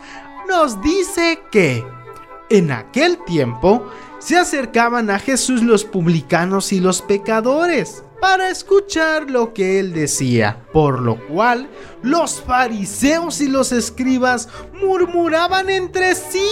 nos 0.46 0.82
dice 0.82 1.40
que 1.50 1.82
en 2.50 2.70
aquel 2.70 3.16
tiempo 3.24 3.90
se 4.18 4.36
acercaban 4.36 5.08
a 5.08 5.18
Jesús 5.18 5.62
los 5.62 5.84
publicanos 5.84 6.74
y 6.74 6.80
los 6.80 7.00
pecadores 7.00 8.04
para 8.20 8.50
escuchar 8.50 9.30
lo 9.30 9.54
que 9.54 9.80
él 9.80 9.94
decía, 9.94 10.62
por 10.74 11.00
lo 11.00 11.16
cual 11.28 11.70
los 12.02 12.42
fariseos 12.42 13.40
y 13.40 13.48
los 13.48 13.72
escribas 13.72 14.50
murmuraban 14.74 15.70
entre 15.70 16.14
sí. 16.14 16.50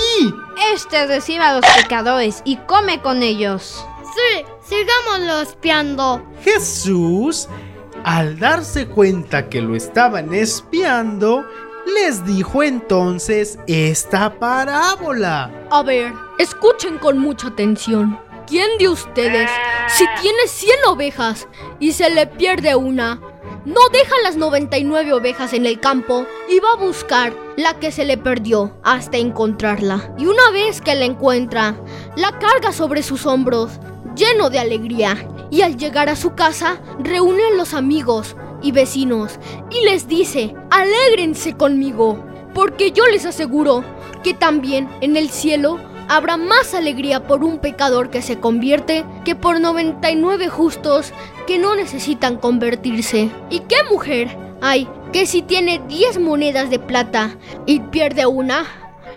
Este 0.72 1.06
recibe 1.06 1.44
a 1.44 1.56
los 1.56 1.66
pecadores 1.76 2.40
y 2.46 2.56
come 2.56 3.02
con 3.02 3.22
ellos. 3.22 3.84
Sí, 4.14 4.44
sigámoslo 4.66 5.42
espiando. 5.42 6.22
Jesús, 6.42 7.48
al 8.06 8.38
darse 8.38 8.86
cuenta 8.86 9.48
que 9.48 9.60
lo 9.60 9.74
estaban 9.74 10.32
espiando, 10.32 11.44
les 11.92 12.24
dijo 12.24 12.62
entonces 12.62 13.58
esta 13.66 14.38
parábola. 14.38 15.50
A 15.72 15.82
ver, 15.82 16.12
escuchen 16.38 16.98
con 16.98 17.18
mucha 17.18 17.48
atención. 17.48 18.16
¿Quién 18.46 18.78
de 18.78 18.88
ustedes, 18.88 19.50
si 19.88 20.04
tiene 20.22 20.46
100 20.46 20.70
ovejas 20.86 21.48
y 21.80 21.90
se 21.90 22.08
le 22.10 22.28
pierde 22.28 22.76
una, 22.76 23.20
no 23.64 23.80
deja 23.92 24.14
las 24.22 24.36
99 24.36 25.12
ovejas 25.12 25.52
en 25.52 25.66
el 25.66 25.80
campo 25.80 26.26
y 26.48 26.60
va 26.60 26.74
a 26.74 26.84
buscar 26.84 27.32
la 27.56 27.80
que 27.80 27.90
se 27.90 28.04
le 28.04 28.16
perdió 28.16 28.78
hasta 28.84 29.16
encontrarla? 29.16 30.14
Y 30.16 30.26
una 30.26 30.52
vez 30.52 30.80
que 30.80 30.94
la 30.94 31.06
encuentra, 31.06 31.74
la 32.14 32.38
carga 32.38 32.70
sobre 32.70 33.02
sus 33.02 33.26
hombros, 33.26 33.80
lleno 34.14 34.48
de 34.48 34.60
alegría. 34.60 35.28
Y 35.50 35.62
al 35.62 35.76
llegar 35.76 36.08
a 36.08 36.16
su 36.16 36.34
casa, 36.34 36.80
reúne 36.98 37.44
a 37.44 37.56
los 37.56 37.74
amigos 37.74 38.36
y 38.62 38.72
vecinos 38.72 39.38
y 39.70 39.84
les 39.84 40.08
dice, 40.08 40.54
alégrense 40.70 41.56
conmigo, 41.56 42.24
porque 42.54 42.90
yo 42.90 43.06
les 43.06 43.26
aseguro 43.26 43.84
que 44.22 44.34
también 44.34 44.88
en 45.00 45.16
el 45.16 45.30
cielo 45.30 45.78
habrá 46.08 46.36
más 46.36 46.74
alegría 46.74 47.26
por 47.26 47.44
un 47.44 47.58
pecador 47.58 48.10
que 48.10 48.22
se 48.22 48.38
convierte 48.38 49.04
que 49.24 49.34
por 49.34 49.60
99 49.60 50.48
justos 50.48 51.12
que 51.46 51.58
no 51.58 51.74
necesitan 51.74 52.36
convertirse. 52.36 53.30
¿Y 53.50 53.60
qué 53.60 53.76
mujer 53.90 54.36
hay 54.60 54.88
que 55.12 55.26
si 55.26 55.42
tiene 55.42 55.80
10 55.86 56.20
monedas 56.20 56.70
de 56.70 56.78
plata 56.78 57.36
y 57.66 57.80
pierde 57.80 58.26
una? 58.26 58.64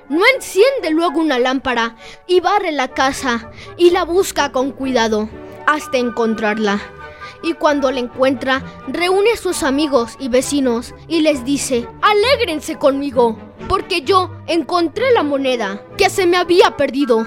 No 0.10 0.22
enciende 0.36 0.90
luego 0.90 1.20
una 1.20 1.38
lámpara 1.38 1.96
y 2.26 2.40
barre 2.40 2.72
la 2.72 2.88
casa 2.88 3.52
y 3.78 3.92
la 3.92 4.06
busca 4.06 4.52
con 4.52 4.72
cuidado 4.72 5.30
hasta 5.70 5.98
encontrarla 5.98 6.82
y 7.42 7.54
cuando 7.54 7.92
la 7.92 8.00
encuentra, 8.00 8.64
reúne 8.88 9.32
a 9.32 9.38
sus 9.38 9.64
amigos 9.64 10.16
y 10.20 10.28
vecinos 10.30 10.94
y 11.08 11.22
les 11.22 11.46
dice, 11.46 11.88
alégrense 12.02 12.78
conmigo, 12.78 13.38
porque 13.68 14.02
yo 14.02 14.32
encontré 14.48 15.12
la 15.12 15.24
moneda 15.24 15.82
que 15.98 16.10
se 16.10 16.26
me 16.26 16.38
había 16.38 16.76
perdido. 16.76 17.26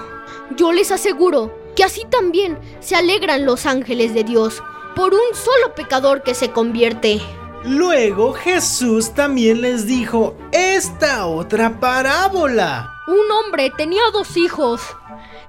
Yo 0.55 0.71
les 0.71 0.91
aseguro 0.91 1.51
que 1.75 1.83
así 1.83 2.05
también 2.09 2.59
se 2.79 2.95
alegran 2.95 3.45
los 3.45 3.65
ángeles 3.65 4.13
de 4.13 4.23
Dios 4.23 4.61
por 4.95 5.13
un 5.13 5.35
solo 5.35 5.73
pecador 5.73 6.21
que 6.21 6.35
se 6.35 6.51
convierte. 6.51 7.19
Luego 7.63 8.33
Jesús 8.33 9.13
también 9.13 9.61
les 9.61 9.87
dijo 9.87 10.35
esta 10.51 11.25
otra 11.25 11.79
parábola. 11.79 12.93
Un 13.07 13.31
hombre 13.31 13.71
tenía 13.75 14.01
dos 14.11 14.37
hijos 14.37 14.81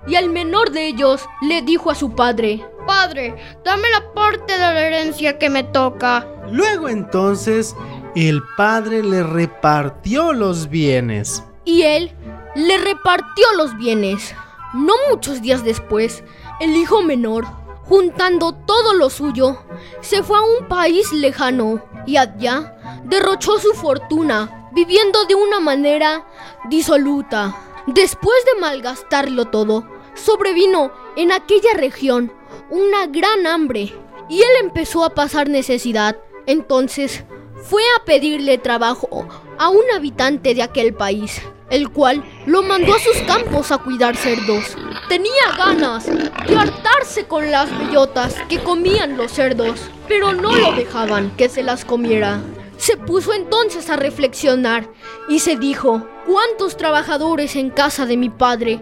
y 0.06 0.14
el 0.14 0.30
menor 0.30 0.70
de 0.70 0.86
ellos 0.86 1.26
le 1.42 1.62
dijo 1.62 1.90
a 1.90 1.94
su 1.94 2.14
padre, 2.14 2.64
Padre, 2.86 3.34
dame 3.64 3.88
la 3.90 4.12
parte 4.12 4.52
de 4.52 4.58
la 4.58 4.86
herencia 4.86 5.38
que 5.38 5.50
me 5.50 5.62
toca. 5.64 6.26
Luego 6.50 6.88
entonces 6.88 7.74
el 8.14 8.42
padre 8.56 9.02
le 9.02 9.22
repartió 9.22 10.32
los 10.32 10.68
bienes. 10.68 11.42
Y 11.64 11.82
él 11.82 12.12
le 12.54 12.78
repartió 12.78 13.46
los 13.56 13.76
bienes. 13.76 14.34
No 14.74 14.94
muchos 15.10 15.40
días 15.40 15.64
después, 15.64 16.22
el 16.60 16.76
hijo 16.76 17.02
menor, 17.02 17.46
juntando 17.84 18.52
todo 18.52 18.94
lo 18.94 19.10
suyo, 19.10 19.62
se 20.00 20.22
fue 20.22 20.38
a 20.38 20.42
un 20.42 20.68
país 20.68 21.12
lejano 21.12 21.82
y 22.06 22.16
allá 22.16 22.76
derrochó 23.04 23.58
su 23.58 23.72
fortuna, 23.72 24.68
viviendo 24.72 25.24
de 25.24 25.34
una 25.34 25.60
manera 25.60 26.26
disoluta. 26.68 27.56
Después 27.86 28.36
de 28.46 28.60
malgastarlo 28.60 29.46
todo, 29.46 29.86
sobrevino 30.14 30.92
en 31.16 31.32
aquella 31.32 31.74
región 31.74 32.32
una 32.70 33.06
gran 33.06 33.46
hambre 33.46 33.92
y 34.28 34.38
él 34.38 34.50
empezó 34.62 35.04
a 35.04 35.14
pasar 35.14 35.48
necesidad. 35.48 36.16
Entonces 36.46 37.24
fue 37.62 37.82
a 37.98 38.04
pedirle 38.04 38.58
trabajo 38.58 39.26
a 39.58 39.68
un 39.70 39.84
habitante 39.94 40.54
de 40.54 40.62
aquel 40.62 40.92
país, 40.94 41.40
el 41.70 41.90
cual 41.90 42.22
lo 42.46 42.62
mandó 42.62 42.94
a 42.94 42.98
sus 42.98 43.16
campos 43.22 43.72
a 43.72 43.78
cuidar 43.78 44.16
cerdos. 44.16 44.76
Tenía 45.08 45.32
ganas 45.56 46.06
de 46.06 46.56
hartarse 46.56 47.24
con 47.26 47.50
las 47.50 47.70
bellotas 47.78 48.36
que 48.48 48.62
comían 48.62 49.16
los 49.16 49.32
cerdos, 49.32 49.80
pero 50.08 50.32
no 50.32 50.54
lo 50.54 50.72
dejaban 50.72 51.34
que 51.36 51.48
se 51.48 51.62
las 51.62 51.84
comiera. 51.84 52.40
Se 52.76 52.96
puso 52.96 53.32
entonces 53.32 53.88
a 53.88 53.96
reflexionar 53.96 54.88
y 55.28 55.38
se 55.38 55.56
dijo, 55.56 56.06
¿cuántos 56.26 56.76
trabajadores 56.76 57.56
en 57.56 57.70
casa 57.70 58.04
de 58.04 58.16
mi 58.16 58.28
padre 58.28 58.80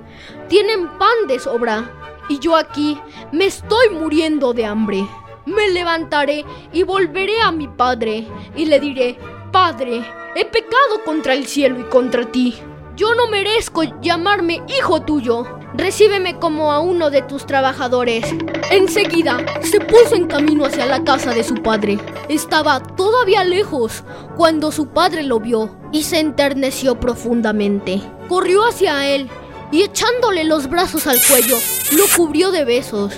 tienen 0.48 0.88
pan 0.98 1.28
de 1.28 1.38
sobra? 1.38 2.01
Y 2.32 2.38
yo 2.38 2.56
aquí 2.56 2.98
me 3.30 3.44
estoy 3.44 3.90
muriendo 3.90 4.54
de 4.54 4.64
hambre. 4.64 5.06
Me 5.44 5.68
levantaré 5.68 6.46
y 6.72 6.82
volveré 6.82 7.38
a 7.42 7.52
mi 7.52 7.68
padre 7.68 8.26
y 8.56 8.64
le 8.64 8.80
diré, 8.80 9.18
Padre, 9.52 10.02
he 10.34 10.46
pecado 10.46 11.04
contra 11.04 11.34
el 11.34 11.46
cielo 11.46 11.78
y 11.78 11.84
contra 11.84 12.24
ti. 12.24 12.56
Yo 12.96 13.14
no 13.14 13.26
merezco 13.26 13.82
llamarme 14.00 14.62
hijo 14.66 15.02
tuyo. 15.02 15.44
Recíbeme 15.74 16.38
como 16.38 16.72
a 16.72 16.80
uno 16.80 17.10
de 17.10 17.20
tus 17.20 17.44
trabajadores. 17.44 18.24
Enseguida 18.70 19.36
se 19.60 19.80
puso 19.80 20.14
en 20.14 20.26
camino 20.26 20.64
hacia 20.64 20.86
la 20.86 21.04
casa 21.04 21.34
de 21.34 21.44
su 21.44 21.56
padre. 21.56 21.98
Estaba 22.30 22.80
todavía 22.80 23.44
lejos 23.44 24.04
cuando 24.38 24.72
su 24.72 24.88
padre 24.88 25.22
lo 25.22 25.38
vio 25.38 25.76
y 25.92 26.04
se 26.04 26.18
enterneció 26.18 26.98
profundamente. 26.98 28.00
Corrió 28.26 28.66
hacia 28.66 29.06
él 29.06 29.28
y 29.72 29.82
echándole 29.82 30.44
los 30.44 30.68
brazos 30.68 31.08
al 31.08 31.18
cuello, 31.28 31.58
lo 31.96 32.04
cubrió 32.14 32.52
de 32.52 32.64
besos. 32.64 33.14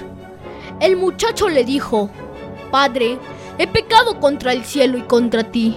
El 0.81 0.97
muchacho 0.97 1.49
le 1.49 1.65
dijo, 1.65 2.09
Padre, 2.71 3.19
he 3.59 3.67
pecado 3.67 4.21
contra 4.21 4.53
el 4.53 4.65
cielo 4.65 4.97
y 4.97 5.03
contra 5.03 5.51
ti. 5.51 5.77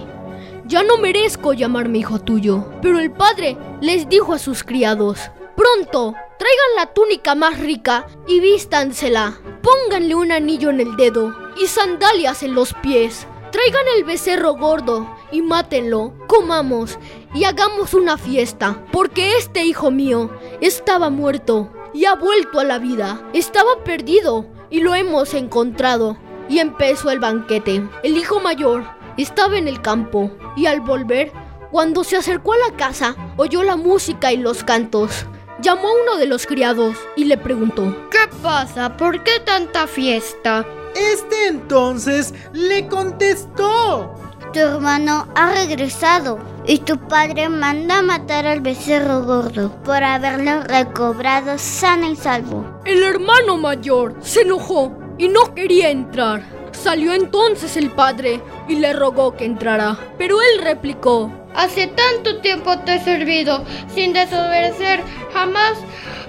Ya 0.66 0.82
no 0.82 0.98
merezco 0.98 1.52
llamarme 1.52 1.98
hijo 1.98 2.18
tuyo. 2.18 2.64
Pero 2.82 2.98
el 2.98 3.10
padre 3.10 3.56
les 3.80 4.08
dijo 4.08 4.34
a 4.34 4.38
sus 4.38 4.62
criados, 4.62 5.18
Pronto, 5.56 6.14
traigan 6.38 6.76
la 6.76 6.86
túnica 6.92 7.34
más 7.34 7.58
rica 7.58 8.06
y 8.26 8.40
vístansela. 8.40 9.38
Pónganle 9.62 10.14
un 10.14 10.30
anillo 10.30 10.70
en 10.70 10.80
el 10.80 10.96
dedo 10.96 11.34
y 11.60 11.66
sandalias 11.66 12.42
en 12.42 12.54
los 12.54 12.74
pies. 12.74 13.26
Traigan 13.50 13.84
el 13.96 14.04
becerro 14.04 14.54
gordo 14.54 15.08
y 15.32 15.40
mátenlo, 15.40 16.12
comamos 16.26 16.98
y 17.34 17.44
hagamos 17.44 17.94
una 17.94 18.16
fiesta, 18.16 18.84
porque 18.92 19.36
este 19.36 19.64
hijo 19.64 19.90
mío 19.90 20.30
estaba 20.60 21.10
muerto 21.10 21.70
y 21.92 22.04
ha 22.04 22.14
vuelto 22.14 22.60
a 22.60 22.64
la 22.64 22.78
vida. 22.78 23.20
Estaba 23.32 23.82
perdido 23.84 24.46
y 24.70 24.80
lo 24.80 24.94
hemos 24.94 25.34
encontrado. 25.34 26.16
Y 26.48 26.60
empezó 26.60 27.10
el 27.10 27.20
banquete. 27.20 27.86
El 28.02 28.16
hijo 28.16 28.40
mayor 28.40 28.84
estaba 29.18 29.58
en 29.58 29.68
el 29.68 29.82
campo 29.82 30.30
y 30.56 30.66
al 30.66 30.80
volver, 30.80 31.32
cuando 31.70 32.04
se 32.04 32.16
acercó 32.16 32.54
a 32.54 32.70
la 32.70 32.76
casa, 32.76 33.14
oyó 33.36 33.62
la 33.62 33.76
música 33.76 34.32
y 34.32 34.38
los 34.38 34.64
cantos. 34.64 35.26
Llamó 35.60 35.88
a 35.88 36.02
uno 36.02 36.16
de 36.16 36.26
los 36.26 36.46
criados 36.46 36.96
y 37.16 37.24
le 37.24 37.36
preguntó, 37.36 38.08
¿Qué 38.10 38.28
pasa? 38.42 38.96
¿Por 38.96 39.22
qué 39.24 39.40
tanta 39.40 39.86
fiesta? 39.86 40.64
Este 40.94 41.48
entonces 41.48 42.32
le 42.52 42.86
contestó, 42.86 44.14
Tu 44.52 44.60
hermano 44.60 45.28
ha 45.34 45.52
regresado 45.52 46.38
y 46.66 46.78
tu 46.78 46.96
padre 46.96 47.50
manda 47.50 48.00
matar 48.00 48.46
al 48.46 48.60
becerro 48.60 49.22
gordo 49.22 49.70
por 49.84 50.02
haberlo 50.02 50.62
recobrado 50.62 51.58
sano 51.58 52.10
y 52.10 52.16
salvo. 52.16 52.64
El 52.86 53.02
hermano 53.02 53.58
mayor 53.58 54.16
se 54.20 54.42
enojó 54.42 54.96
y 55.18 55.28
no 55.28 55.54
quería 55.54 55.90
entrar. 55.90 56.42
Salió 56.72 57.12
entonces 57.12 57.76
el 57.76 57.90
padre 57.90 58.40
y 58.68 58.76
le 58.76 58.94
rogó 58.94 59.36
que 59.36 59.44
entrara, 59.44 59.98
pero 60.16 60.38
él 60.40 60.62
replicó, 60.62 61.30
Hace 61.54 61.88
tanto 61.88 62.40
tiempo 62.40 62.78
te 62.80 62.94
he 62.94 63.00
servido 63.04 63.64
sin 63.94 64.14
desobedecer 64.14 65.02
jamás 65.34 65.76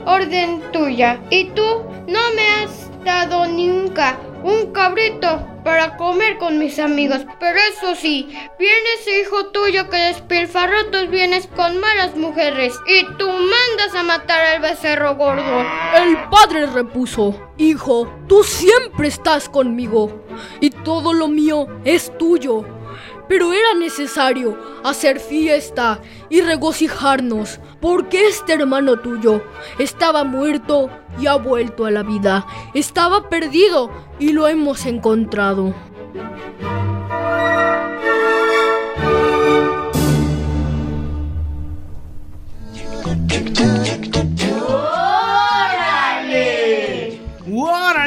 orden 0.06 0.62
tuya. 0.74 1.22
Y 1.30 1.46
tú 1.52 1.64
no 2.08 2.20
me 2.36 2.50
has 2.64 2.90
dado 3.06 3.46
nunca 3.46 4.18
un 4.44 4.72
cabrito 4.72 5.46
para 5.64 5.98
comer 5.98 6.38
con 6.38 6.58
mis 6.58 6.80
amigos. 6.80 7.26
Pero 7.40 7.60
eso 7.72 7.96
sí, 7.96 8.28
viene 8.58 8.94
ese 9.00 9.22
hijo 9.22 9.48
tuyo 9.48 9.90
que 9.90 9.98
despilfarró 9.98 10.88
tus 10.92 11.10
bienes 11.10 11.48
con 11.48 11.80
malas 11.80 12.16
mujeres 12.16 12.74
y 12.88 13.06
tú 13.18 13.28
mandas 13.28 13.96
a 13.96 14.04
matar 14.04 14.42
al 14.42 14.62
becerro 14.62 15.16
gordo. 15.16 15.66
El 15.96 16.18
padre 16.30 16.66
repuso, 16.66 17.36
Hijo, 17.58 18.10
tú 18.28 18.44
siempre 18.44 19.10
estás 19.10 19.50
conmigo 19.50 20.24
y 20.62 20.70
todo 20.70 21.14
lo 21.14 21.28
mío 21.28 21.68
es 21.84 22.18
tuyo. 22.18 22.79
Pero 23.30 23.54
era 23.54 23.76
necesario 23.76 24.58
hacer 24.84 25.22
fiesta 25.22 26.02
y 26.30 26.42
regocijarnos, 26.42 27.62
porque 27.80 28.28
este 28.28 28.54
hermano 28.54 29.00
tuyo 29.00 29.42
estaba 29.78 30.26
muerto 30.26 30.90
y 31.18 31.28
ha 31.28 31.36
vuelto 31.36 31.86
a 31.86 31.92
la 31.92 32.04
vida. 32.04 32.46
Estaba 32.74 33.30
perdido 33.30 33.92
y 34.20 34.34
lo 34.34 34.50
hemos 34.50 34.86
encontrado. 34.86 35.74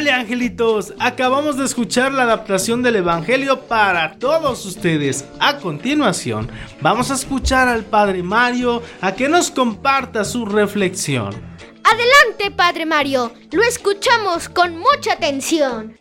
¡Órale, 0.03 0.21
angelitos! 0.21 0.93
Acabamos 0.99 1.57
de 1.57 1.65
escuchar 1.65 2.11
la 2.11 2.25
adaptación 2.25 2.83
del 2.83 2.97
Evangelio 2.97 3.61
para 3.69 4.19
todos 4.19 4.67
ustedes. 4.67 5.25
A 5.39 5.59
continuación, 5.59 6.51
vamos 6.81 7.13
a 7.13 7.15
escuchar 7.15 7.69
al 7.69 7.85
Padre 7.85 8.25
Mario 8.25 8.83
a 9.01 9.13
que 9.13 9.29
nos 9.29 9.53
comparta 9.53 10.25
su 10.25 10.45
reflexión. 10.45 11.29
Adelante, 11.85 12.51
Padre 12.51 12.85
Mario. 12.85 13.33
Lo 13.53 13.63
escuchamos 13.63 14.49
con 14.49 14.77
mucha 14.77 15.13
atención. 15.13 15.97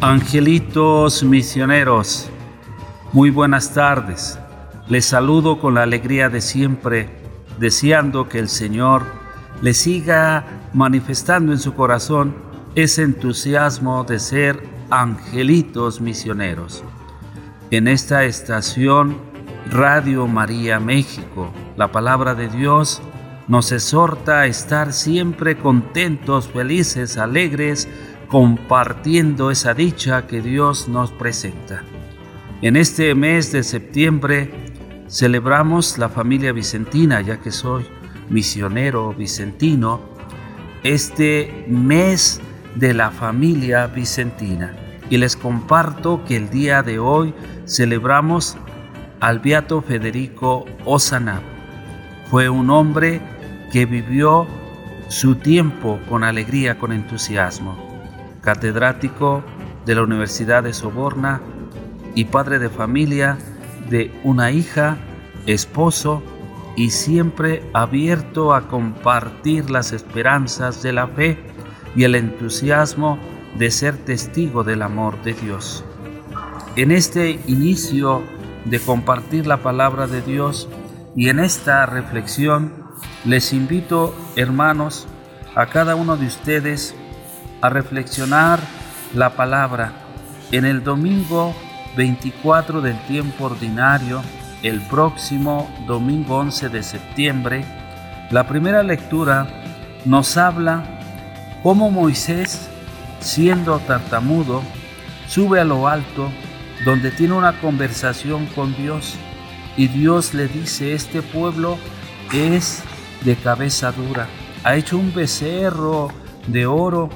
Angelitos 0.00 1.22
misioneros, 1.22 2.28
muy 3.12 3.30
buenas 3.30 3.72
tardes. 3.72 4.40
Les 4.88 5.04
saludo 5.04 5.60
con 5.60 5.74
la 5.74 5.84
alegría 5.84 6.28
de 6.28 6.40
siempre, 6.40 7.10
deseando 7.60 8.28
que 8.28 8.40
el 8.40 8.48
Señor 8.48 9.25
le 9.62 9.74
siga 9.74 10.44
manifestando 10.72 11.52
en 11.52 11.58
su 11.58 11.74
corazón 11.74 12.34
ese 12.74 13.02
entusiasmo 13.02 14.04
de 14.04 14.18
ser 14.18 14.62
angelitos 14.90 16.00
misioneros. 16.00 16.84
En 17.70 17.88
esta 17.88 18.24
estación 18.24 19.16
Radio 19.70 20.26
María 20.28 20.78
México, 20.78 21.50
la 21.76 21.90
palabra 21.90 22.34
de 22.34 22.48
Dios 22.48 23.02
nos 23.48 23.72
exhorta 23.72 24.40
a 24.40 24.46
estar 24.46 24.92
siempre 24.92 25.56
contentos, 25.56 26.48
felices, 26.48 27.16
alegres, 27.16 27.88
compartiendo 28.28 29.50
esa 29.50 29.74
dicha 29.74 30.26
que 30.26 30.42
Dios 30.42 30.88
nos 30.88 31.10
presenta. 31.12 31.82
En 32.62 32.76
este 32.76 33.14
mes 33.14 33.52
de 33.52 33.62
septiembre 33.62 34.50
celebramos 35.08 35.98
la 35.98 36.08
familia 36.08 36.52
vicentina, 36.52 37.20
ya 37.20 37.38
que 37.38 37.52
soy 37.52 37.84
misionero 38.28 39.12
vicentino, 39.12 40.00
este 40.82 41.64
mes 41.68 42.40
de 42.74 42.94
la 42.94 43.10
familia 43.10 43.86
vicentina. 43.86 44.76
Y 45.08 45.18
les 45.18 45.36
comparto 45.36 46.24
que 46.24 46.36
el 46.36 46.50
día 46.50 46.82
de 46.82 46.98
hoy 46.98 47.32
celebramos 47.66 48.56
al 49.20 49.38
Beato 49.38 49.80
Federico 49.82 50.64
Osana. 50.84 51.40
Fue 52.30 52.48
un 52.48 52.70
hombre 52.70 53.20
que 53.72 53.86
vivió 53.86 54.46
su 55.08 55.36
tiempo 55.36 56.00
con 56.08 56.24
alegría, 56.24 56.78
con 56.78 56.92
entusiasmo. 56.92 57.76
Catedrático 58.40 59.42
de 59.84 59.94
la 59.94 60.02
Universidad 60.02 60.64
de 60.64 60.72
Soborna 60.72 61.40
y 62.14 62.24
padre 62.24 62.58
de 62.58 62.68
familia 62.68 63.38
de 63.88 64.10
una 64.24 64.50
hija, 64.50 64.96
esposo 65.46 66.22
y 66.76 66.90
siempre 66.90 67.68
abierto 67.72 68.54
a 68.54 68.68
compartir 68.68 69.70
las 69.70 69.92
esperanzas 69.92 70.82
de 70.82 70.92
la 70.92 71.08
fe 71.08 71.38
y 71.96 72.04
el 72.04 72.14
entusiasmo 72.14 73.18
de 73.58 73.70
ser 73.70 73.96
testigo 73.96 74.62
del 74.62 74.82
amor 74.82 75.20
de 75.22 75.32
Dios. 75.32 75.84
En 76.76 76.92
este 76.92 77.40
inicio 77.46 78.22
de 78.66 78.78
compartir 78.78 79.46
la 79.46 79.62
palabra 79.62 80.06
de 80.06 80.20
Dios 80.20 80.68
y 81.16 81.30
en 81.30 81.40
esta 81.40 81.86
reflexión 81.86 82.72
les 83.24 83.54
invito, 83.54 84.14
hermanos, 84.36 85.06
a 85.54 85.66
cada 85.66 85.94
uno 85.94 86.18
de 86.18 86.26
ustedes 86.26 86.94
a 87.62 87.70
reflexionar 87.70 88.60
la 89.14 89.34
palabra 89.34 89.92
en 90.52 90.66
el 90.66 90.84
domingo 90.84 91.54
24 91.96 92.82
del 92.82 93.00
tiempo 93.06 93.46
ordinario 93.46 94.20
el 94.62 94.80
próximo 94.80 95.70
domingo 95.86 96.36
11 96.36 96.68
de 96.68 96.82
septiembre, 96.82 97.64
la 98.30 98.46
primera 98.46 98.82
lectura 98.82 99.46
nos 100.04 100.36
habla 100.36 100.84
cómo 101.62 101.90
Moisés, 101.90 102.68
siendo 103.20 103.78
tartamudo, 103.80 104.62
sube 105.28 105.60
a 105.60 105.64
lo 105.64 105.88
alto 105.88 106.30
donde 106.84 107.10
tiene 107.10 107.34
una 107.34 107.60
conversación 107.60 108.46
con 108.46 108.74
Dios 108.76 109.14
y 109.76 109.88
Dios 109.88 110.34
le 110.34 110.48
dice, 110.48 110.94
este 110.94 111.22
pueblo 111.22 111.78
es 112.32 112.82
de 113.24 113.36
cabeza 113.36 113.92
dura, 113.92 114.26
ha 114.64 114.76
hecho 114.76 114.98
un 114.98 115.12
becerro 115.14 116.08
de 116.46 116.66
oro 116.66 117.10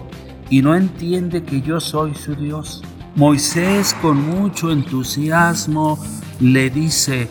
y 0.51 0.63
no 0.63 0.75
entiende 0.75 1.43
que 1.43 1.63
yo 1.63 1.81
soy 1.81 2.15
su 2.15 2.35
Dios. 2.35 2.83
Moisés 3.17 3.95
con 4.01 4.25
mucho 4.25 4.71
entusiasmo 4.71 5.99
le 6.41 6.71
dice, 6.71 7.29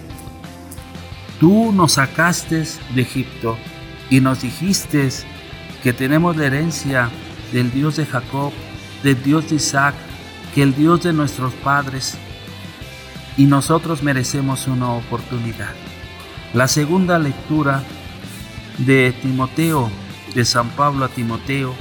Tú 1.40 1.72
nos 1.72 1.94
sacaste 1.94 2.66
de 2.94 3.02
Egipto 3.02 3.58
y 4.10 4.20
nos 4.20 4.42
dijiste 4.42 5.10
que 5.82 5.94
tenemos 5.94 6.36
la 6.36 6.48
herencia 6.48 7.10
del 7.54 7.72
Dios 7.72 7.96
de 7.96 8.06
Jacob, 8.06 8.52
del 9.04 9.24
Dios 9.24 9.50
de 9.50 9.56
Isaac, 9.56 9.96
que 10.54 10.64
el 10.64 10.76
Dios 10.76 11.04
de 11.04 11.14
nuestros 11.14 11.54
padres, 11.54 12.18
y 13.38 13.46
nosotros 13.46 14.04
merecemos 14.04 14.68
una 14.68 14.92
oportunidad. 14.92 15.74
La 16.54 16.68
segunda 16.68 17.18
lectura 17.18 17.84
de 18.80 19.14
Timoteo, 19.22 19.90
de 20.36 20.44
San 20.44 20.68
Pablo 20.72 21.06
a 21.06 21.10
Timoteo, 21.10 21.74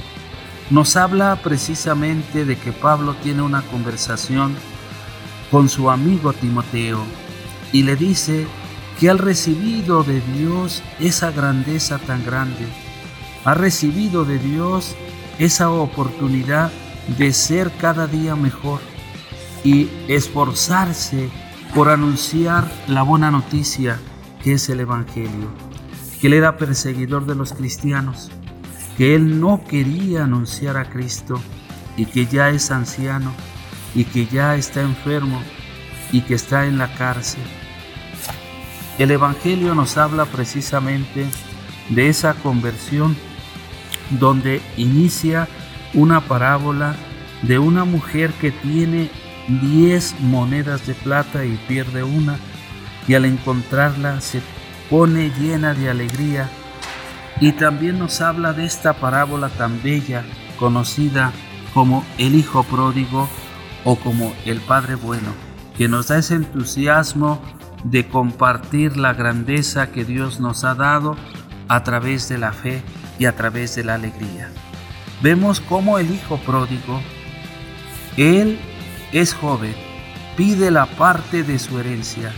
nos 0.69 0.95
habla 0.95 1.37
precisamente 1.43 2.45
de 2.45 2.55
que 2.55 2.71
Pablo 2.71 3.13
tiene 3.15 3.41
una 3.41 3.61
conversación 3.63 4.55
con 5.51 5.69
su 5.69 5.89
amigo 5.89 6.33
Timoteo 6.33 6.99
y 7.71 7.83
le 7.83 7.95
dice 7.95 8.47
que 8.99 9.09
ha 9.09 9.13
recibido 9.13 10.03
de 10.03 10.21
Dios 10.21 10.83
esa 10.99 11.31
grandeza 11.31 11.99
tan 11.99 12.25
grande, 12.25 12.67
ha 13.45 13.53
recibido 13.53 14.25
de 14.25 14.39
Dios 14.39 14.95
esa 15.37 15.69
oportunidad 15.69 16.71
de 17.17 17.31
ser 17.33 17.71
cada 17.79 18.07
día 18.07 18.35
mejor 18.35 18.81
y 19.63 19.89
esforzarse 20.07 21.29
por 21.73 21.89
anunciar 21.89 22.69
la 22.87 23.03
buena 23.03 23.31
noticia 23.31 23.99
que 24.43 24.53
es 24.53 24.69
el 24.69 24.81
Evangelio, 24.81 25.49
que 26.19 26.27
él 26.27 26.33
era 26.33 26.57
perseguidor 26.57 27.25
de 27.25 27.35
los 27.35 27.53
cristianos, 27.53 28.31
que 28.97 29.15
él 29.15 29.39
no 29.39 29.63
quería 29.63 30.25
anunciar 30.25 30.77
a 30.77 30.89
Cristo 30.89 31.39
y 31.95 32.05
que 32.05 32.25
ya 32.25 32.49
es 32.49 32.71
anciano 32.71 33.31
y 33.95 34.05
que 34.05 34.25
ya 34.25 34.55
está 34.55 34.81
enfermo 34.81 35.41
y 36.11 36.21
que 36.21 36.35
está 36.35 36.65
en 36.65 36.77
la 36.77 36.93
cárcel. 36.93 37.43
El 38.97 39.11
Evangelio 39.11 39.75
nos 39.75 39.97
habla 39.97 40.25
precisamente 40.25 41.25
de 41.89 42.09
esa 42.09 42.33
conversión 42.35 43.15
donde 44.09 44.61
inicia 44.77 45.47
una 45.93 46.21
parábola 46.21 46.95
de 47.41 47.59
una 47.59 47.85
mujer 47.85 48.31
que 48.33 48.51
tiene 48.51 49.09
10 49.47 50.19
monedas 50.21 50.85
de 50.85 50.93
plata 50.93 51.45
y 51.45 51.57
pierde 51.67 52.03
una 52.03 52.37
y 53.07 53.15
al 53.15 53.25
encontrarla 53.25 54.21
se 54.21 54.41
pone 54.89 55.31
llena 55.39 55.73
de 55.73 55.89
alegría. 55.89 56.49
Y 57.41 57.53
también 57.53 57.97
nos 57.97 58.21
habla 58.21 58.53
de 58.53 58.65
esta 58.65 58.93
parábola 58.93 59.49
tan 59.49 59.81
bella 59.81 60.25
conocida 60.59 61.31
como 61.73 62.05
el 62.17 62.35
Hijo 62.35 62.63
Pródigo 62.63 63.29
o 63.83 63.95
como 63.95 64.33
el 64.45 64.59
Padre 64.61 64.95
Bueno, 64.95 65.29
que 65.77 65.87
nos 65.87 66.07
da 66.07 66.17
ese 66.17 66.35
entusiasmo 66.35 67.41
de 67.83 68.07
compartir 68.07 68.97
la 68.97 69.13
grandeza 69.13 69.91
que 69.91 70.03
Dios 70.03 70.39
nos 70.39 70.63
ha 70.63 70.75
dado 70.75 71.15
a 71.67 71.83
través 71.83 72.27
de 72.27 72.37
la 72.37 72.51
fe 72.51 72.83
y 73.17 73.25
a 73.25 73.35
través 73.35 73.75
de 73.75 73.83
la 73.83 73.95
alegría. 73.95 74.49
Vemos 75.21 75.61
cómo 75.61 75.99
el 75.99 76.11
Hijo 76.11 76.37
pródigo, 76.37 77.01
Él 78.17 78.59
es 79.11 79.33
joven, 79.33 79.75
pide 80.35 80.71
la 80.71 80.85
parte 80.85 81.43
de 81.43 81.59
su 81.59 81.79
herencia. 81.79 82.31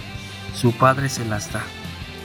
Su 0.56 0.73
padre 0.73 1.10
se 1.10 1.25
las 1.25 1.51
da. 1.51 1.62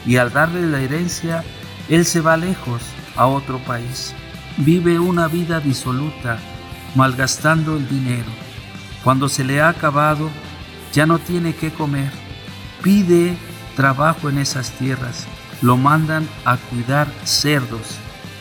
Y 0.04 0.16
al 0.16 0.32
darle 0.32 0.66
la 0.66 0.80
herencia, 0.80 1.44
él 1.88 2.04
se 2.04 2.20
va 2.20 2.36
lejos, 2.36 2.82
a 3.16 3.26
otro 3.26 3.58
país. 3.60 4.14
Vive 4.58 4.98
una 4.98 5.28
vida 5.28 5.60
disoluta, 5.60 6.38
malgastando 6.94 7.76
el 7.76 7.88
dinero. 7.88 8.30
Cuando 9.06 9.28
se 9.28 9.44
le 9.44 9.60
ha 9.60 9.68
acabado, 9.68 10.30
ya 10.92 11.06
no 11.06 11.20
tiene 11.20 11.54
que 11.54 11.70
comer. 11.70 12.10
Pide 12.82 13.36
trabajo 13.76 14.28
en 14.28 14.38
esas 14.38 14.72
tierras. 14.72 15.28
Lo 15.62 15.76
mandan 15.76 16.28
a 16.44 16.56
cuidar 16.56 17.06
cerdos. 17.22 17.98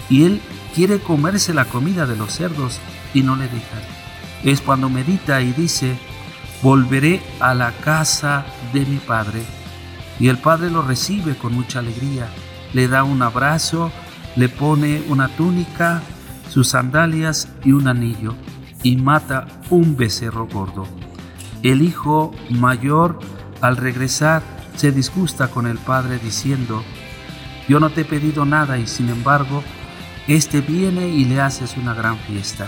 Y 0.09 0.23
él 0.23 0.41
quiere 0.73 0.97
comerse 0.97 1.53
la 1.53 1.65
comida 1.65 2.07
de 2.07 2.15
los 2.15 2.33
cerdos 2.33 2.79
y 3.13 3.21
no 3.21 3.35
le 3.35 3.43
dejan. 3.43 3.83
Es 4.43 4.59
cuando 4.59 4.89
medita 4.89 5.39
y 5.39 5.53
dice, 5.53 5.99
volveré 6.63 7.21
a 7.39 7.53
la 7.53 7.71
casa 7.71 8.43
de 8.73 8.87
mi 8.87 8.97
padre. 8.97 9.43
Y 10.19 10.29
el 10.29 10.39
padre 10.39 10.71
lo 10.71 10.81
recibe 10.81 11.35
con 11.35 11.53
mucha 11.53 11.77
alegría, 11.77 12.27
le 12.73 12.87
da 12.87 13.03
un 13.03 13.21
abrazo, 13.21 13.91
le 14.35 14.49
pone 14.49 15.03
una 15.09 15.27
túnica, 15.27 16.01
sus 16.49 16.69
sandalias 16.69 17.49
y 17.63 17.71
un 17.71 17.87
anillo, 17.87 18.33
y 18.85 18.97
mata 18.97 19.47
un 19.71 19.97
becerro 19.97 20.45
gordo. 20.45 20.85
El 21.63 21.81
hijo 21.81 22.35
mayor, 22.51 23.19
al 23.59 23.77
regresar, 23.77 24.43
se 24.75 24.91
disgusta 24.91 25.47
con 25.47 25.65
el 25.65 25.79
padre 25.79 26.19
diciendo, 26.19 26.83
yo 27.67 27.79
no 27.79 27.89
te 27.89 28.01
he 28.01 28.05
pedido 28.05 28.45
nada 28.45 28.77
y 28.77 28.85
sin 28.85 29.09
embargo, 29.09 29.63
este 30.27 30.61
viene 30.61 31.07
y 31.07 31.25
le 31.25 31.41
haces 31.41 31.77
una 31.77 31.95
gran 31.95 32.19
fiesta. 32.19 32.67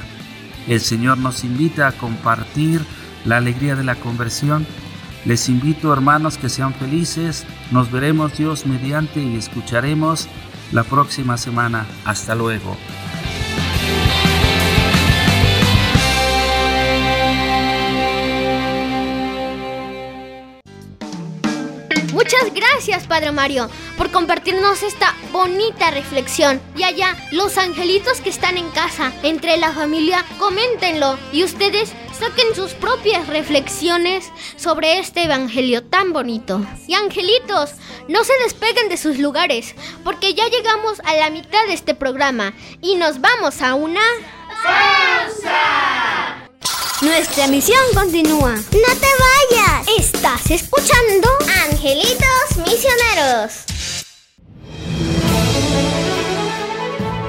El 0.68 0.82
Señor 0.82 1.20
nos 1.20 1.44
invita 1.44 1.88
a 1.88 1.92
compartir 1.92 2.82
la 3.24 3.38
alegría 3.38 3.76
de 3.76 3.84
la 3.84 3.94
conversión. 3.94 4.66
Les 5.24 5.50
invito 5.50 5.94
hermanos 5.94 6.40
que 6.40 6.50
sean 6.50 6.74
felices. 6.74 7.46
Nos 7.70 7.92
veremos 7.92 8.36
Dios 8.36 8.66
mediante 8.66 9.22
y 9.22 9.36
escucharemos 9.36 10.28
la 10.72 10.84
próxima 10.84 11.38
semana. 11.38 11.86
Hasta 12.06 12.34
luego. 12.34 12.76
Muchas 22.40 22.54
gracias, 22.54 23.08
Padre 23.08 23.32
Mario, 23.32 23.70
por 23.98 24.12
compartirnos 24.12 24.84
esta 24.84 25.16
bonita 25.32 25.90
reflexión. 25.90 26.62
Y 26.76 26.84
allá, 26.84 27.16
los 27.32 27.58
angelitos 27.58 28.22
que 28.22 28.30
están 28.30 28.58
en 28.58 28.70
casa, 28.70 29.12
entre 29.24 29.58
la 29.58 29.72
familia, 29.72 30.24
coméntenlo. 30.38 31.18
Y 31.32 31.44
ustedes 31.44 31.94
saquen 32.18 32.54
sus 32.54 32.74
propias 32.74 33.28
reflexiones 33.28 34.32
sobre 34.56 35.00
este 35.00 35.24
evangelio 35.24 35.84
tan 35.84 36.14
bonito. 36.14 36.64
Y 36.88 36.94
angelitos, 36.94 37.72
no 38.08 38.24
se 38.24 38.34
despeguen 38.44 38.90
de 38.90 38.98
sus 38.98 39.18
lugares, 39.18 39.74
porque 40.04 40.36
ya 40.36 40.48
llegamos 40.48 41.00
a 41.06 41.16
la 41.16 41.32
mitad 41.32 41.66
de 41.66 41.74
este 41.74 41.96
programa 41.96 42.54
y 42.82 42.96
nos 42.98 43.20
vamos 43.20 43.62
a 43.62 43.74
una... 43.74 44.02
¡Pausa! 44.64 46.17
Nuestra 47.02 47.46
misión 47.46 47.78
continúa. 47.94 48.56
¡No 48.56 48.62
te 48.62 49.08
vayas! 49.52 49.88
Estás 50.00 50.50
escuchando 50.50 51.28
Angelitos 51.70 52.58
Misioneros. 52.66 53.66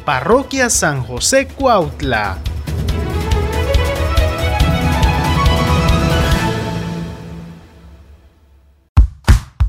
Parroquia 0.09 0.71
San 0.71 1.03
José 1.03 1.47
Cuautla. 1.47 2.39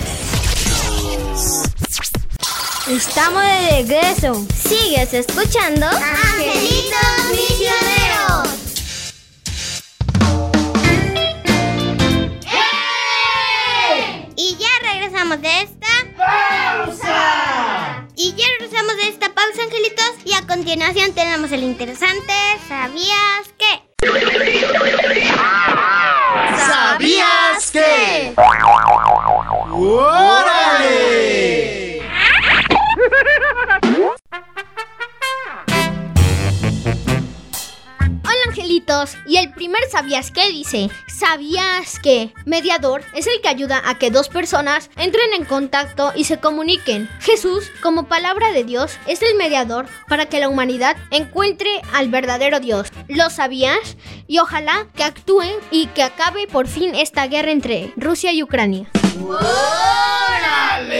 Estamos 2.88 3.42
de 3.42 3.70
regreso. 3.70 4.46
Sigues 4.57 5.12
escuchando 5.14 5.88
Angelitos 5.88 7.33
Misioneros. 7.33 8.48
Y 14.37 14.57
ya 14.61 14.68
regresamos 14.81 15.42
de 15.42 15.62
esta 15.62 15.88
pausa. 16.16 17.52
Y 18.14 18.35
ya 18.35 18.44
regresamos 18.59 18.96
de 18.96 19.09
esta 19.09 19.33
pausa, 19.35 19.62
angelitos. 19.62 20.12
Y 20.25 20.35
a 20.35 20.46
continuación 20.46 21.12
tenemos 21.14 21.51
el 21.53 21.62
interesante 21.62 22.33
¿Sabías 22.68 23.55
qué? 23.59 23.83
¿Sabías 26.59 27.70
qué? 27.70 28.35
¡Órale! 29.72 31.03
Y 39.27 39.37
el 39.37 39.53
primer 39.53 39.83
sabías 39.91 40.31
que 40.31 40.49
dice, 40.49 40.89
sabías 41.07 41.99
que 41.99 42.33
mediador 42.47 43.03
es 43.15 43.27
el 43.27 43.41
que 43.43 43.49
ayuda 43.49 43.83
a 43.85 43.99
que 43.99 44.11
dos 44.11 44.31
personas 44.31 44.89
entren 44.97 45.35
en 45.35 45.45
contacto 45.45 46.11
y 46.15 46.25
se 46.25 46.39
comuniquen. 46.39 47.07
Jesús, 47.21 47.71
como 47.83 48.09
palabra 48.09 48.51
de 48.53 48.65
Dios, 48.65 48.99
es 49.07 49.21
el 49.21 49.35
mediador 49.37 49.87
para 50.09 50.25
que 50.27 50.41
la 50.41 50.49
humanidad 50.49 50.97
encuentre 51.11 51.69
al 51.93 52.09
verdadero 52.09 52.61
Dios. 52.61 52.89
¿Lo 53.09 53.29
sabías? 53.29 53.99
Y 54.27 54.39
ojalá 54.39 54.87
que 54.95 55.05
actúen 55.05 55.55
y 55.71 55.89
que 55.89 56.03
acabe 56.03 56.47
por 56.47 56.67
fin 56.67 56.95
esta 56.95 57.27
guerra 57.27 57.51
entre 57.51 57.93
Rusia 57.97 58.33
y 58.33 58.43
Ucrania. 58.43 58.89
¡Órale! 60.33 60.97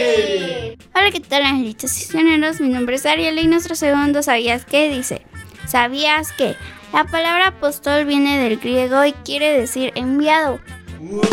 Hola, 0.93 1.09
¿qué 1.11 1.19
tal, 1.21 1.41
angelitos 1.41 1.91
misioneros? 1.91 2.61
Mi 2.61 2.69
nombre 2.69 2.97
es 2.97 3.05
Ariel 3.07 3.39
y 3.39 3.47
nuestro 3.47 3.73
segundo 3.75 4.21
¿Sabías 4.21 4.63
qué? 4.63 4.89
Dice, 4.89 5.23
¿sabías 5.67 6.31
que? 6.33 6.55
La 6.93 7.05
palabra 7.05 7.47
apóstol 7.47 8.05
viene 8.05 8.37
del 8.37 8.59
griego 8.59 9.03
y 9.03 9.13
quiere 9.13 9.57
decir 9.57 9.91
enviado. 9.95 10.59
¡Órale! 11.01 11.31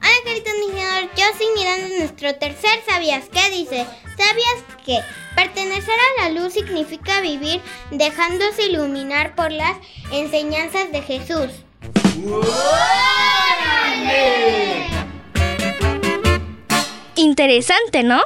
Hola, 0.00 0.18
queridos 0.24 0.54
misioneros, 0.58 1.10
yo 1.14 1.24
soy 1.36 1.48
mirando 1.54 1.98
nuestro 1.98 2.34
tercer 2.36 2.80
¿Sabías 2.88 3.24
qué? 3.30 3.50
Dice, 3.50 3.86
¿sabías 4.16 4.64
que? 4.86 5.00
Pertenecer 5.36 5.92
a 5.92 6.22
la 6.22 6.30
luz 6.40 6.54
significa 6.54 7.20
vivir 7.20 7.60
dejándose 7.90 8.62
iluminar 8.62 9.34
por 9.34 9.52
las 9.52 9.76
enseñanzas 10.10 10.90
de 10.92 11.02
Jesús. 11.02 11.50
Interesante, 17.16 18.02
¿no? 18.02 18.22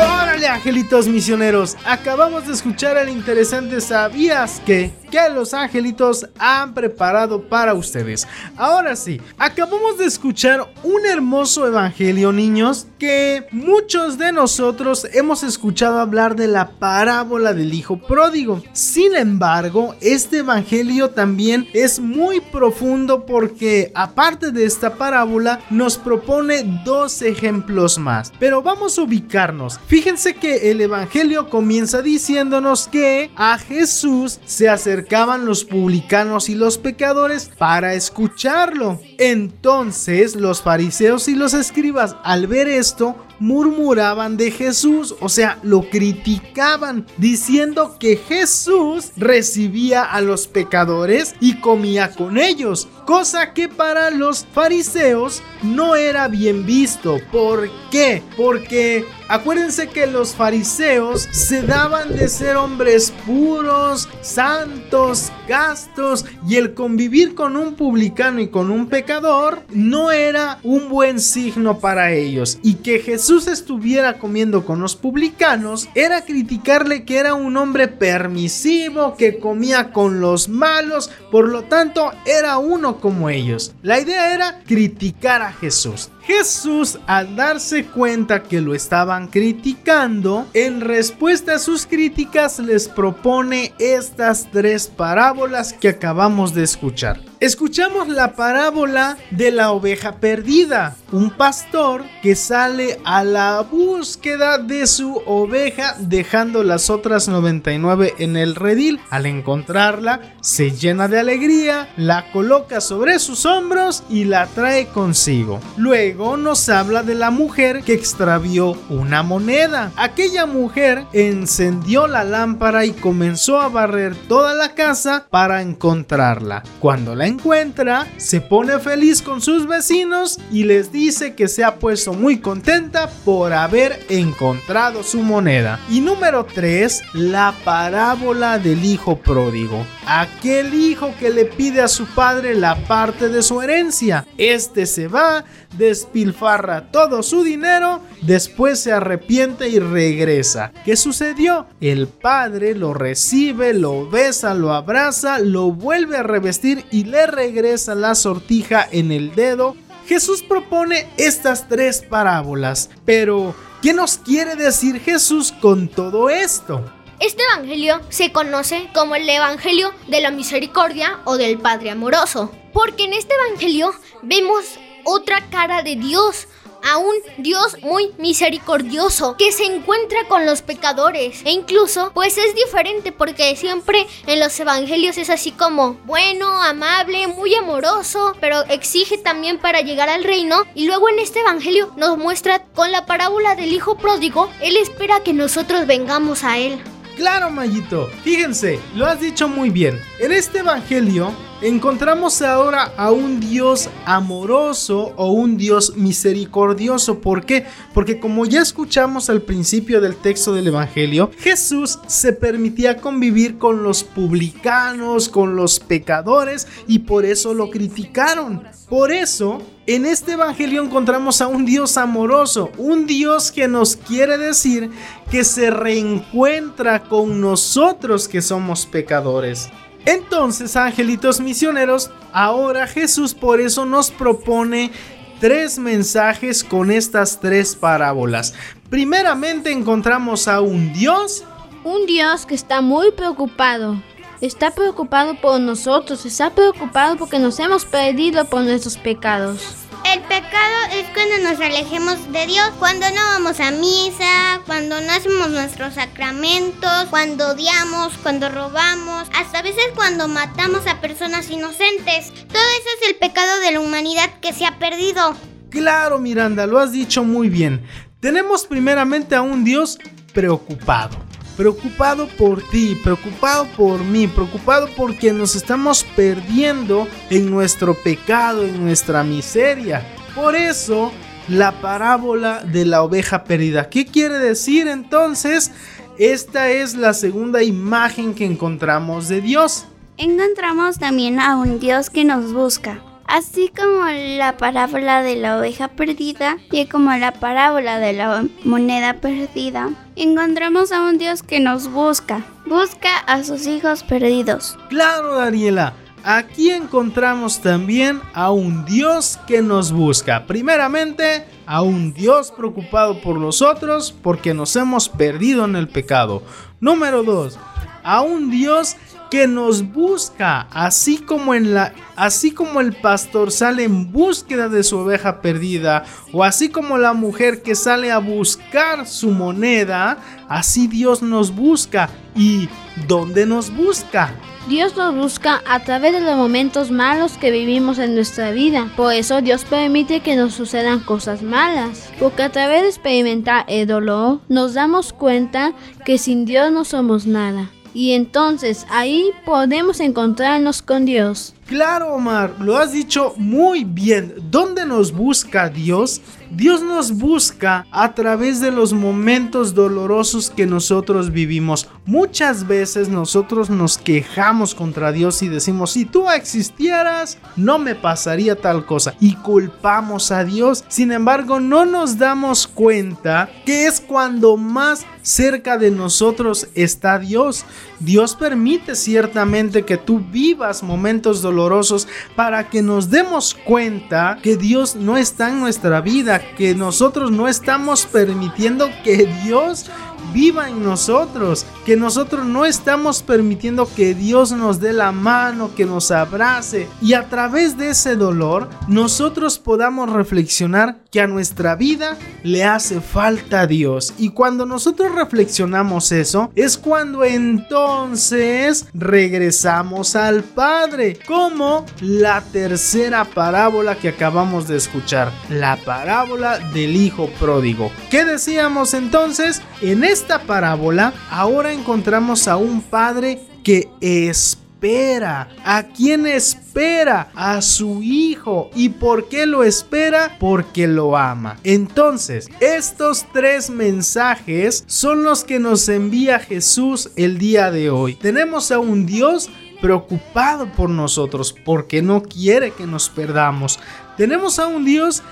¡Órale, 0.00 0.48
angelitos 0.48 1.08
misioneros! 1.08 1.76
Acabamos 1.84 2.46
de 2.46 2.54
escuchar 2.54 2.96
el 2.96 3.10
interesante 3.10 3.80
¿Sabías 3.80 4.62
que? 4.64 4.90
Que 5.10 5.28
los 5.28 5.52
angelitos 5.54 6.26
han 6.38 6.72
preparado 6.72 7.42
para 7.42 7.74
ustedes. 7.74 8.26
Ahora 8.56 8.96
sí, 8.96 9.20
acabamos 9.36 9.98
de 9.98 10.06
escuchar 10.06 10.72
un 10.82 11.04
hermoso 11.04 11.66
evangelio, 11.66 12.32
niños, 12.32 12.86
que 12.98 13.46
muchos 13.50 14.18
de 14.18 14.32
nosotros 14.32 15.06
hemos 15.12 15.42
escuchado 15.42 15.98
hablar 15.98 16.36
de 16.36 16.46
la 16.46 16.70
parábola 16.78 17.52
del 17.52 17.74
hijo 17.74 17.98
pródigo. 17.98 18.62
Sin 18.72 19.16
embargo, 19.16 19.94
este 20.00 20.38
evangelio 20.38 21.10
también 21.10 21.66
es 21.72 21.98
muy 21.98 22.40
profundo 22.40 23.26
porque 23.26 23.90
aparte 23.94 24.52
de 24.52 24.64
esta 24.64 24.94
parábola 24.94 25.60
nos 25.70 25.98
propone 25.98 26.82
dos 26.84 27.22
ejemplos 27.22 27.98
más. 27.98 28.32
Pero 28.38 28.62
vamos 28.62 28.98
a 28.98 29.02
ubicarnos. 29.02 29.80
Fíjense 29.86 30.34
que 30.34 30.70
el 30.70 30.80
evangelio 30.80 31.48
comienza 31.48 32.02
diciéndonos 32.02 32.88
que 32.88 33.30
a 33.36 33.58
Jesús 33.58 34.38
se 34.44 34.68
acercó 34.68 34.99
acercaban 35.00 35.46
los 35.46 35.64
publicanos 35.64 36.50
y 36.50 36.54
los 36.54 36.76
pecadores 36.76 37.50
para 37.56 37.94
escucharlo. 37.94 39.00
Entonces 39.16 40.36
los 40.36 40.60
fariseos 40.60 41.26
y 41.28 41.34
los 41.34 41.54
escribas 41.54 42.16
al 42.22 42.46
ver 42.46 42.68
esto 42.68 43.16
murmuraban 43.40 44.36
de 44.36 44.50
Jesús, 44.52 45.16
o 45.20 45.28
sea, 45.28 45.58
lo 45.62 45.88
criticaban, 45.90 47.06
diciendo 47.16 47.96
que 47.98 48.16
Jesús 48.16 49.10
recibía 49.16 50.04
a 50.04 50.20
los 50.20 50.46
pecadores 50.46 51.34
y 51.40 51.54
comía 51.54 52.12
con 52.12 52.38
ellos, 52.38 52.88
cosa 53.06 53.52
que 53.54 53.68
para 53.68 54.10
los 54.10 54.46
fariseos 54.52 55.42
no 55.62 55.96
era 55.96 56.28
bien 56.28 56.64
visto. 56.66 57.18
¿Por 57.32 57.68
qué? 57.90 58.22
Porque 58.36 59.04
acuérdense 59.28 59.88
que 59.88 60.06
los 60.06 60.34
fariseos 60.34 61.26
se 61.32 61.62
daban 61.62 62.14
de 62.14 62.28
ser 62.28 62.56
hombres 62.56 63.12
puros, 63.26 64.08
santos, 64.20 65.32
gastos, 65.48 66.24
y 66.46 66.56
el 66.56 66.74
convivir 66.74 67.34
con 67.34 67.56
un 67.56 67.74
publicano 67.74 68.40
y 68.40 68.48
con 68.48 68.70
un 68.70 68.88
pecador 68.88 69.62
no 69.70 70.10
era 70.10 70.58
un 70.62 70.88
buen 70.88 71.20
signo 71.20 71.78
para 71.78 72.12
ellos, 72.12 72.58
y 72.62 72.74
que 72.74 72.98
Jesús 72.98 73.29
Jesús 73.30 73.46
estuviera 73.46 74.18
comiendo 74.18 74.66
con 74.66 74.80
los 74.80 74.96
publicanos 74.96 75.88
era 75.94 76.24
criticarle 76.24 77.04
que 77.04 77.16
era 77.16 77.34
un 77.34 77.56
hombre 77.56 77.86
permisivo, 77.86 79.14
que 79.16 79.38
comía 79.38 79.92
con 79.92 80.20
los 80.20 80.48
malos, 80.48 81.12
por 81.30 81.48
lo 81.48 81.62
tanto 81.62 82.10
era 82.26 82.58
uno 82.58 82.98
como 82.98 83.30
ellos. 83.30 83.72
La 83.82 84.00
idea 84.00 84.34
era 84.34 84.64
criticar 84.66 85.42
a 85.42 85.52
Jesús. 85.52 86.10
Jesús, 86.30 87.00
al 87.08 87.34
darse 87.34 87.86
cuenta 87.86 88.44
que 88.44 88.60
lo 88.60 88.72
estaban 88.72 89.26
criticando, 89.26 90.46
en 90.54 90.80
respuesta 90.80 91.56
a 91.56 91.58
sus 91.58 91.86
críticas 91.86 92.60
les 92.60 92.86
propone 92.86 93.74
estas 93.80 94.48
tres 94.52 94.86
parábolas 94.86 95.72
que 95.72 95.88
acabamos 95.88 96.54
de 96.54 96.62
escuchar. 96.62 97.20
Escuchamos 97.40 98.06
la 98.08 98.34
parábola 98.34 99.16
de 99.30 99.50
la 99.50 99.72
oveja 99.72 100.16
perdida, 100.16 100.94
un 101.10 101.30
pastor 101.30 102.04
que 102.22 102.36
sale 102.36 103.00
a 103.02 103.24
la 103.24 103.62
búsqueda 103.62 104.58
de 104.58 104.86
su 104.86 105.22
oveja 105.24 105.96
dejando 105.98 106.62
las 106.62 106.90
otras 106.90 107.28
99 107.28 108.16
en 108.18 108.36
el 108.36 108.54
redil. 108.54 109.00
Al 109.08 109.24
encontrarla, 109.24 110.20
se 110.42 110.72
llena 110.72 111.08
de 111.08 111.18
alegría, 111.18 111.88
la 111.96 112.30
coloca 112.30 112.82
sobre 112.82 113.18
sus 113.18 113.46
hombros 113.46 114.02
y 114.10 114.24
la 114.24 114.46
trae 114.46 114.88
consigo. 114.88 115.60
Luego, 115.78 116.19
nos 116.20 116.68
habla 116.68 117.02
de 117.02 117.14
la 117.14 117.30
mujer 117.30 117.82
que 117.82 117.94
extravió 117.94 118.76
una 118.90 119.22
moneda. 119.22 119.90
Aquella 119.96 120.44
mujer 120.44 121.06
encendió 121.14 122.06
la 122.06 122.24
lámpara 122.24 122.84
y 122.84 122.92
comenzó 122.92 123.58
a 123.58 123.70
barrer 123.70 124.14
toda 124.28 124.54
la 124.54 124.74
casa 124.74 125.26
para 125.30 125.62
encontrarla. 125.62 126.62
Cuando 126.78 127.14
la 127.14 127.26
encuentra, 127.26 128.06
se 128.18 128.42
pone 128.42 128.78
feliz 128.80 129.22
con 129.22 129.40
sus 129.40 129.66
vecinos 129.66 130.38
y 130.52 130.64
les 130.64 130.92
dice 130.92 131.34
que 131.34 131.48
se 131.48 131.64
ha 131.64 131.76
puesto 131.76 132.12
muy 132.12 132.38
contenta 132.38 133.08
por 133.24 133.54
haber 133.54 133.98
encontrado 134.10 135.02
su 135.02 135.22
moneda. 135.22 135.80
Y 135.88 136.00
número 136.00 136.44
3, 136.44 137.02
la 137.14 137.54
parábola 137.64 138.58
del 138.58 138.84
hijo 138.84 139.16
pródigo. 139.16 139.86
Aquel 140.06 140.74
hijo 140.74 141.14
que 141.18 141.30
le 141.30 141.46
pide 141.46 141.80
a 141.80 141.88
su 141.88 142.04
padre 142.04 142.54
la 142.54 142.76
parte 142.86 143.28
de 143.30 143.42
su 143.42 143.62
herencia. 143.62 144.26
Este 144.36 144.84
se 144.84 145.08
va, 145.08 145.44
despilfarra 145.76 146.90
todo 146.90 147.22
su 147.22 147.42
dinero, 147.42 148.00
después 148.22 148.80
se 148.80 148.92
arrepiente 148.92 149.68
y 149.68 149.78
regresa. 149.78 150.72
¿Qué 150.84 150.96
sucedió? 150.96 151.66
El 151.80 152.08
padre 152.08 152.74
lo 152.74 152.94
recibe, 152.94 153.74
lo 153.74 154.08
besa, 154.08 154.54
lo 154.54 154.72
abraza, 154.72 155.38
lo 155.38 155.72
vuelve 155.72 156.16
a 156.16 156.22
revestir 156.22 156.84
y 156.90 157.04
le 157.04 157.26
regresa 157.26 157.94
la 157.94 158.14
sortija 158.14 158.86
en 158.90 159.12
el 159.12 159.34
dedo. 159.34 159.76
Jesús 160.06 160.42
propone 160.42 161.06
estas 161.16 161.68
tres 161.68 162.02
parábolas, 162.02 162.90
pero 163.04 163.54
¿qué 163.80 163.92
nos 163.92 164.18
quiere 164.18 164.56
decir 164.56 165.00
Jesús 165.00 165.52
con 165.52 165.88
todo 165.88 166.30
esto? 166.30 166.84
Este 167.20 167.42
evangelio 167.52 168.00
se 168.08 168.32
conoce 168.32 168.88
como 168.94 169.14
el 169.14 169.28
evangelio 169.28 169.92
de 170.08 170.22
la 170.22 170.30
misericordia 170.30 171.20
o 171.24 171.36
del 171.36 171.58
Padre 171.58 171.90
amoroso, 171.90 172.50
porque 172.72 173.04
en 173.04 173.12
este 173.12 173.34
evangelio 173.34 173.92
vemos 174.22 174.78
otra 175.04 175.48
cara 175.50 175.82
de 175.82 175.96
Dios, 175.96 176.48
a 176.88 176.98
un 176.98 177.14
Dios 177.38 177.76
muy 177.82 178.12
misericordioso 178.18 179.36
que 179.36 179.52
se 179.52 179.64
encuentra 179.64 180.24
con 180.28 180.46
los 180.46 180.62
pecadores 180.62 181.42
e 181.44 181.50
incluso 181.50 182.10
pues 182.14 182.38
es 182.38 182.54
diferente 182.54 183.12
porque 183.12 183.56
siempre 183.56 184.06
en 184.26 184.40
los 184.40 184.58
evangelios 184.58 185.18
es 185.18 185.30
así 185.30 185.52
como 185.52 185.94
bueno, 186.04 186.46
amable, 186.62 187.26
muy 187.26 187.54
amoroso, 187.54 188.34
pero 188.40 188.62
exige 188.62 189.18
también 189.18 189.58
para 189.58 189.80
llegar 189.80 190.08
al 190.08 190.24
reino 190.24 190.64
y 190.74 190.86
luego 190.86 191.08
en 191.08 191.18
este 191.18 191.40
evangelio 191.40 191.92
nos 191.96 192.16
muestra 192.18 192.64
con 192.74 192.90
la 192.92 193.06
parábola 193.06 193.54
del 193.54 193.72
hijo 193.72 193.96
pródigo, 193.96 194.50
él 194.60 194.76
espera 194.76 195.22
que 195.22 195.32
nosotros 195.32 195.86
vengamos 195.86 196.44
a 196.44 196.58
él. 196.58 196.80
Claro, 197.16 197.50
Mayito. 197.50 198.08
Fíjense, 198.22 198.78
lo 198.94 199.06
has 199.06 199.20
dicho 199.20 199.48
muy 199.48 199.70
bien. 199.70 199.98
En 200.18 200.32
este 200.32 200.60
evangelio 200.60 201.32
encontramos 201.62 202.40
ahora 202.42 202.92
a 202.96 203.10
un 203.10 203.40
Dios 203.40 203.88
amoroso 204.06 205.12
o 205.16 205.32
un 205.32 205.56
Dios 205.56 205.96
misericordioso. 205.96 207.20
¿Por 207.20 207.44
qué? 207.44 207.66
Porque 207.92 208.18
como 208.18 208.46
ya 208.46 208.62
escuchamos 208.62 209.28
al 209.28 209.42
principio 209.42 210.00
del 210.00 210.16
texto 210.16 210.54
del 210.54 210.68
Evangelio, 210.68 211.30
Jesús 211.38 211.98
se 212.06 212.32
permitía 212.32 212.96
convivir 212.96 213.58
con 213.58 213.82
los 213.82 214.04
publicanos, 214.04 215.28
con 215.28 215.56
los 215.56 215.80
pecadores 215.80 216.66
y 216.86 217.00
por 217.00 217.24
eso 217.24 217.54
lo 217.54 217.70
criticaron. 217.70 218.62
Por 218.88 219.12
eso, 219.12 219.62
en 219.94 220.06
este 220.06 220.32
Evangelio 220.34 220.84
encontramos 220.84 221.40
a 221.40 221.48
un 221.48 221.64
Dios 221.66 221.96
amoroso, 221.96 222.70
un 222.78 223.06
Dios 223.06 223.50
que 223.50 223.66
nos 223.66 223.96
quiere 223.96 224.38
decir 224.38 224.88
que 225.32 225.42
se 225.42 225.68
reencuentra 225.68 227.02
con 227.02 227.40
nosotros 227.40 228.28
que 228.28 228.40
somos 228.40 228.86
pecadores. 228.86 229.68
Entonces, 230.06 230.76
angelitos 230.76 231.40
misioneros, 231.40 232.08
ahora 232.32 232.86
Jesús 232.86 233.34
por 233.34 233.60
eso 233.60 233.84
nos 233.84 234.12
propone 234.12 234.92
tres 235.40 235.76
mensajes 235.76 236.62
con 236.62 236.92
estas 236.92 237.40
tres 237.40 237.74
parábolas. 237.74 238.54
Primeramente 238.90 239.72
encontramos 239.72 240.46
a 240.46 240.60
un 240.60 240.92
Dios. 240.92 241.42
Un 241.82 242.06
Dios 242.06 242.46
que 242.46 242.54
está 242.54 242.80
muy 242.80 243.10
preocupado. 243.10 244.00
Está 244.40 244.70
preocupado 244.70 245.34
por 245.34 245.60
nosotros, 245.60 246.24
está 246.24 246.54
preocupado 246.54 247.18
porque 247.18 247.38
nos 247.38 247.58
hemos 247.60 247.84
perdido 247.84 248.46
por 248.46 248.62
nuestros 248.62 248.96
pecados. 248.96 249.76
El 250.10 250.22
pecado 250.22 250.76
es 250.92 251.04
cuando 251.12 251.50
nos 251.50 251.60
alejemos 251.60 252.32
de 252.32 252.46
Dios, 252.46 252.70
cuando 252.78 253.06
no 253.10 253.16
vamos 253.16 253.60
a 253.60 253.70
misa, 253.70 254.62
cuando 254.64 254.98
no 255.02 255.12
hacemos 255.12 255.50
nuestros 255.50 255.94
sacramentos, 255.94 257.06
cuando 257.10 257.48
odiamos, 257.48 258.14
cuando 258.22 258.48
robamos, 258.48 259.28
hasta 259.34 259.58
a 259.58 259.62
veces 259.62 259.84
cuando 259.94 260.26
matamos 260.26 260.86
a 260.86 261.02
personas 261.02 261.50
inocentes. 261.50 262.32
Todo 262.48 262.62
eso 262.62 262.88
es 263.02 263.08
el 263.10 263.16
pecado 263.16 263.60
de 263.60 263.72
la 263.72 263.80
humanidad 263.80 264.40
que 264.40 264.54
se 264.54 264.64
ha 264.64 264.78
perdido. 264.78 265.36
Claro, 265.68 266.18
Miranda, 266.18 266.66
lo 266.66 266.78
has 266.78 266.92
dicho 266.92 267.24
muy 267.24 267.50
bien. 267.50 267.86
Tenemos 268.20 268.64
primeramente 268.64 269.36
a 269.36 269.42
un 269.42 269.64
Dios 269.64 269.98
preocupado. 270.32 271.29
Preocupado 271.60 272.26
por 272.26 272.62
ti, 272.70 272.98
preocupado 273.04 273.66
por 273.76 274.02
mí, 274.02 274.26
preocupado 274.26 274.88
porque 274.96 275.30
nos 275.30 275.54
estamos 275.54 276.04
perdiendo 276.16 277.06
en 277.28 277.50
nuestro 277.50 277.92
pecado, 277.92 278.64
en 278.64 278.82
nuestra 278.82 279.22
miseria. 279.24 280.02
Por 280.34 280.56
eso, 280.56 281.12
la 281.48 281.72
parábola 281.82 282.62
de 282.64 282.86
la 282.86 283.02
oveja 283.02 283.44
perdida. 283.44 283.90
¿Qué 283.90 284.06
quiere 284.06 284.38
decir 284.38 284.88
entonces? 284.88 285.70
Esta 286.16 286.70
es 286.70 286.94
la 286.94 287.12
segunda 287.12 287.62
imagen 287.62 288.34
que 288.34 288.46
encontramos 288.46 289.28
de 289.28 289.42
Dios. 289.42 289.84
Encontramos 290.16 290.98
también 290.98 291.40
a 291.40 291.58
un 291.58 291.78
Dios 291.78 292.08
que 292.08 292.24
nos 292.24 292.54
busca. 292.54 293.02
Así 293.30 293.70
como 293.70 294.06
la 294.06 294.56
parábola 294.56 295.22
de 295.22 295.36
la 295.36 295.56
oveja 295.56 295.86
perdida 295.86 296.58
y 296.72 296.86
como 296.86 297.12
la 297.16 297.30
parábola 297.30 298.00
de 298.00 298.12
la 298.12 298.44
moneda 298.64 299.20
perdida, 299.20 299.90
encontramos 300.16 300.90
a 300.90 301.02
un 301.02 301.16
Dios 301.16 301.44
que 301.44 301.60
nos 301.60 301.92
busca, 301.92 302.44
busca 302.66 303.18
a 303.28 303.44
sus 303.44 303.68
hijos 303.68 304.02
perdidos. 304.02 304.76
Claro, 304.88 305.36
Daniela. 305.36 305.94
Aquí 306.24 306.70
encontramos 306.70 307.60
también 307.60 308.20
a 308.34 308.50
un 308.50 308.84
Dios 308.84 309.38
que 309.46 309.62
nos 309.62 309.92
busca. 309.92 310.44
Primeramente, 310.48 311.46
a 311.66 311.82
un 311.82 312.12
Dios 312.12 312.50
preocupado 312.50 313.20
por 313.20 313.36
nosotros 313.36 314.12
porque 314.22 314.54
nos 314.54 314.74
hemos 314.74 315.08
perdido 315.08 315.66
en 315.66 315.76
el 315.76 315.86
pecado. 315.86 316.42
Número 316.80 317.22
2. 317.22 317.56
A 318.02 318.22
un 318.22 318.50
Dios 318.50 318.96
que 319.30 319.46
nos 319.46 319.92
busca, 319.92 320.66
así 320.72 321.18
como 321.18 321.54
en 321.54 321.74
la 321.74 321.92
así 322.16 322.50
como 322.50 322.80
el 322.80 322.92
pastor 322.92 323.50
sale 323.50 323.84
en 323.84 324.12
búsqueda 324.12 324.68
de 324.68 324.82
su 324.82 324.98
oveja 324.98 325.40
perdida 325.40 326.04
o 326.32 326.44
así 326.44 326.68
como 326.68 326.98
la 326.98 327.14
mujer 327.14 327.62
que 327.62 327.74
sale 327.74 328.10
a 328.10 328.18
buscar 328.18 329.06
su 329.06 329.30
moneda, 329.30 330.18
así 330.48 330.86
Dios 330.86 331.22
nos 331.22 331.54
busca. 331.54 332.10
¿Y 332.36 332.68
dónde 333.08 333.46
nos 333.46 333.74
busca? 333.74 334.32
Dios 334.68 334.96
nos 334.96 335.14
busca 335.14 335.62
a 335.66 335.80
través 335.80 336.12
de 336.12 336.20
los 336.20 336.36
momentos 336.36 336.90
malos 336.90 337.32
que 337.38 337.50
vivimos 337.50 337.98
en 337.98 338.14
nuestra 338.14 338.52
vida. 338.52 338.88
Por 338.96 339.12
eso 339.12 339.40
Dios 339.40 339.64
permite 339.64 340.20
que 340.20 340.36
nos 340.36 340.54
sucedan 340.54 341.00
cosas 341.00 341.42
malas. 341.42 342.10
Porque 342.20 342.42
a 342.42 342.52
través 342.52 342.82
de 342.82 342.88
experimentar 342.88 343.64
el 343.68 343.88
dolor 343.88 344.40
nos 344.48 344.74
damos 344.74 345.12
cuenta 345.12 345.72
que 346.04 346.18
sin 346.18 346.44
Dios 346.44 346.70
no 346.70 346.84
somos 346.84 347.26
nada. 347.26 347.70
Y 347.94 348.12
entonces 348.12 348.86
ahí 348.90 349.30
podemos 349.44 350.00
encontrarnos 350.00 350.82
con 350.82 351.04
Dios. 351.04 351.54
Claro, 351.70 352.14
Omar, 352.14 352.56
lo 352.58 352.76
has 352.78 352.90
dicho 352.90 353.32
muy 353.36 353.84
bien. 353.84 354.34
¿Dónde 354.50 354.84
nos 354.84 355.12
busca 355.12 355.68
Dios? 355.68 356.20
Dios 356.50 356.82
nos 356.82 357.12
busca 357.12 357.86
a 357.92 358.12
través 358.12 358.58
de 358.58 358.72
los 358.72 358.92
momentos 358.92 359.72
dolorosos 359.72 360.50
que 360.50 360.66
nosotros 360.66 361.30
vivimos. 361.30 361.88
Muchas 362.06 362.66
veces 362.66 363.08
nosotros 363.08 363.70
nos 363.70 363.98
quejamos 363.98 364.74
contra 364.74 365.12
Dios 365.12 365.42
y 365.42 365.48
decimos, 365.48 365.92
si 365.92 366.04
tú 366.04 366.28
existieras, 366.28 367.38
no 367.54 367.78
me 367.78 367.94
pasaría 367.94 368.56
tal 368.56 368.84
cosa. 368.84 369.14
Y 369.20 369.36
culpamos 369.36 370.32
a 370.32 370.42
Dios. 370.42 370.84
Sin 370.88 371.12
embargo, 371.12 371.60
no 371.60 371.84
nos 371.84 372.18
damos 372.18 372.66
cuenta 372.66 373.48
que 373.64 373.86
es 373.86 374.00
cuando 374.00 374.56
más 374.56 375.06
cerca 375.22 375.78
de 375.78 375.92
nosotros 375.92 376.66
está 376.74 377.20
Dios. 377.20 377.64
Dios 378.00 378.34
permite 378.34 378.96
ciertamente 378.96 379.84
que 379.84 379.98
tú 379.98 380.20
vivas 380.20 380.82
momentos 380.82 381.42
dolorosos 381.42 382.08
para 382.34 382.68
que 382.68 382.80
nos 382.80 383.10
demos 383.10 383.54
cuenta 383.54 384.38
que 384.42 384.56
Dios 384.56 384.96
no 384.96 385.18
está 385.18 385.50
en 385.50 385.60
nuestra 385.60 386.00
vida, 386.00 386.40
que 386.56 386.74
nosotros 386.74 387.30
no 387.30 387.46
estamos 387.46 388.06
permitiendo 388.06 388.88
que 389.04 389.26
Dios 389.44 389.90
viva 390.32 390.68
en 390.68 390.82
nosotros, 390.82 391.66
que 391.84 391.96
nosotros 391.96 392.46
no 392.46 392.64
estamos 392.64 393.22
permitiendo 393.22 393.88
que 393.94 394.14
Dios 394.14 394.52
nos 394.52 394.80
dé 394.80 394.92
la 394.92 395.12
mano, 395.12 395.70
que 395.74 395.86
nos 395.86 396.10
abrace 396.10 396.88
y 397.00 397.14
a 397.14 397.28
través 397.28 397.76
de 397.76 397.90
ese 397.90 398.16
dolor 398.16 398.68
nosotros 398.88 399.58
podamos 399.58 400.10
reflexionar 400.10 401.00
que 401.10 401.20
a 401.20 401.26
nuestra 401.26 401.74
vida 401.74 402.16
le 402.42 402.64
hace 402.64 403.00
falta 403.00 403.66
Dios. 403.66 404.14
Y 404.18 404.30
cuando 404.30 404.66
nosotros 404.66 405.14
reflexionamos 405.14 406.12
eso, 406.12 406.52
es 406.54 406.78
cuando 406.78 407.24
entonces 407.24 408.86
regresamos 408.94 410.16
al 410.16 410.42
Padre, 410.42 411.18
como 411.26 411.84
la 412.00 412.40
tercera 412.40 413.24
parábola 413.24 413.96
que 413.96 414.08
acabamos 414.08 414.68
de 414.68 414.76
escuchar, 414.76 415.32
la 415.48 415.76
parábola 415.76 416.58
del 416.58 416.96
Hijo 416.96 417.28
Pródigo. 417.38 417.90
¿Qué 418.10 418.24
decíamos 418.24 418.94
entonces? 418.94 419.62
En 419.80 420.04
esta 420.20 420.42
parábola 420.42 421.14
ahora 421.30 421.72
encontramos 421.72 422.46
a 422.46 422.58
un 422.58 422.82
padre 422.82 423.40
que 423.64 423.88
espera. 424.02 425.48
¿A 425.64 425.84
quién 425.84 426.26
espera? 426.26 427.30
A 427.34 427.62
su 427.62 428.02
hijo. 428.02 428.70
¿Y 428.74 428.90
por 428.90 429.30
qué 429.30 429.46
lo 429.46 429.64
espera? 429.64 430.36
Porque 430.38 430.86
lo 430.86 431.16
ama. 431.16 431.56
Entonces, 431.64 432.50
estos 432.60 433.24
tres 433.32 433.70
mensajes 433.70 434.84
son 434.86 435.22
los 435.22 435.42
que 435.42 435.58
nos 435.58 435.88
envía 435.88 436.38
Jesús 436.38 437.10
el 437.16 437.38
día 437.38 437.70
de 437.70 437.88
hoy. 437.88 438.14
Tenemos 438.14 438.70
a 438.72 438.78
un 438.78 439.06
Dios 439.06 439.48
preocupado 439.80 440.70
por 440.70 440.90
nosotros 440.90 441.54
porque 441.64 442.02
no 442.02 442.22
quiere 442.22 442.72
que 442.72 442.86
nos 442.86 443.08
perdamos. 443.08 443.80
Tenemos 444.18 444.58
a 444.58 444.66
un 444.66 444.84
Dios 444.84 445.22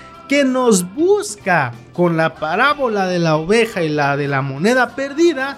nos 0.45 0.93
busca 0.93 1.73
con 1.93 2.15
la 2.15 2.35
parábola 2.35 3.07
de 3.07 3.19
la 3.19 3.35
oveja 3.35 3.83
y 3.83 3.89
la 3.89 4.15
de 4.15 4.27
la 4.27 4.41
moneda 4.41 4.95
perdida, 4.95 5.57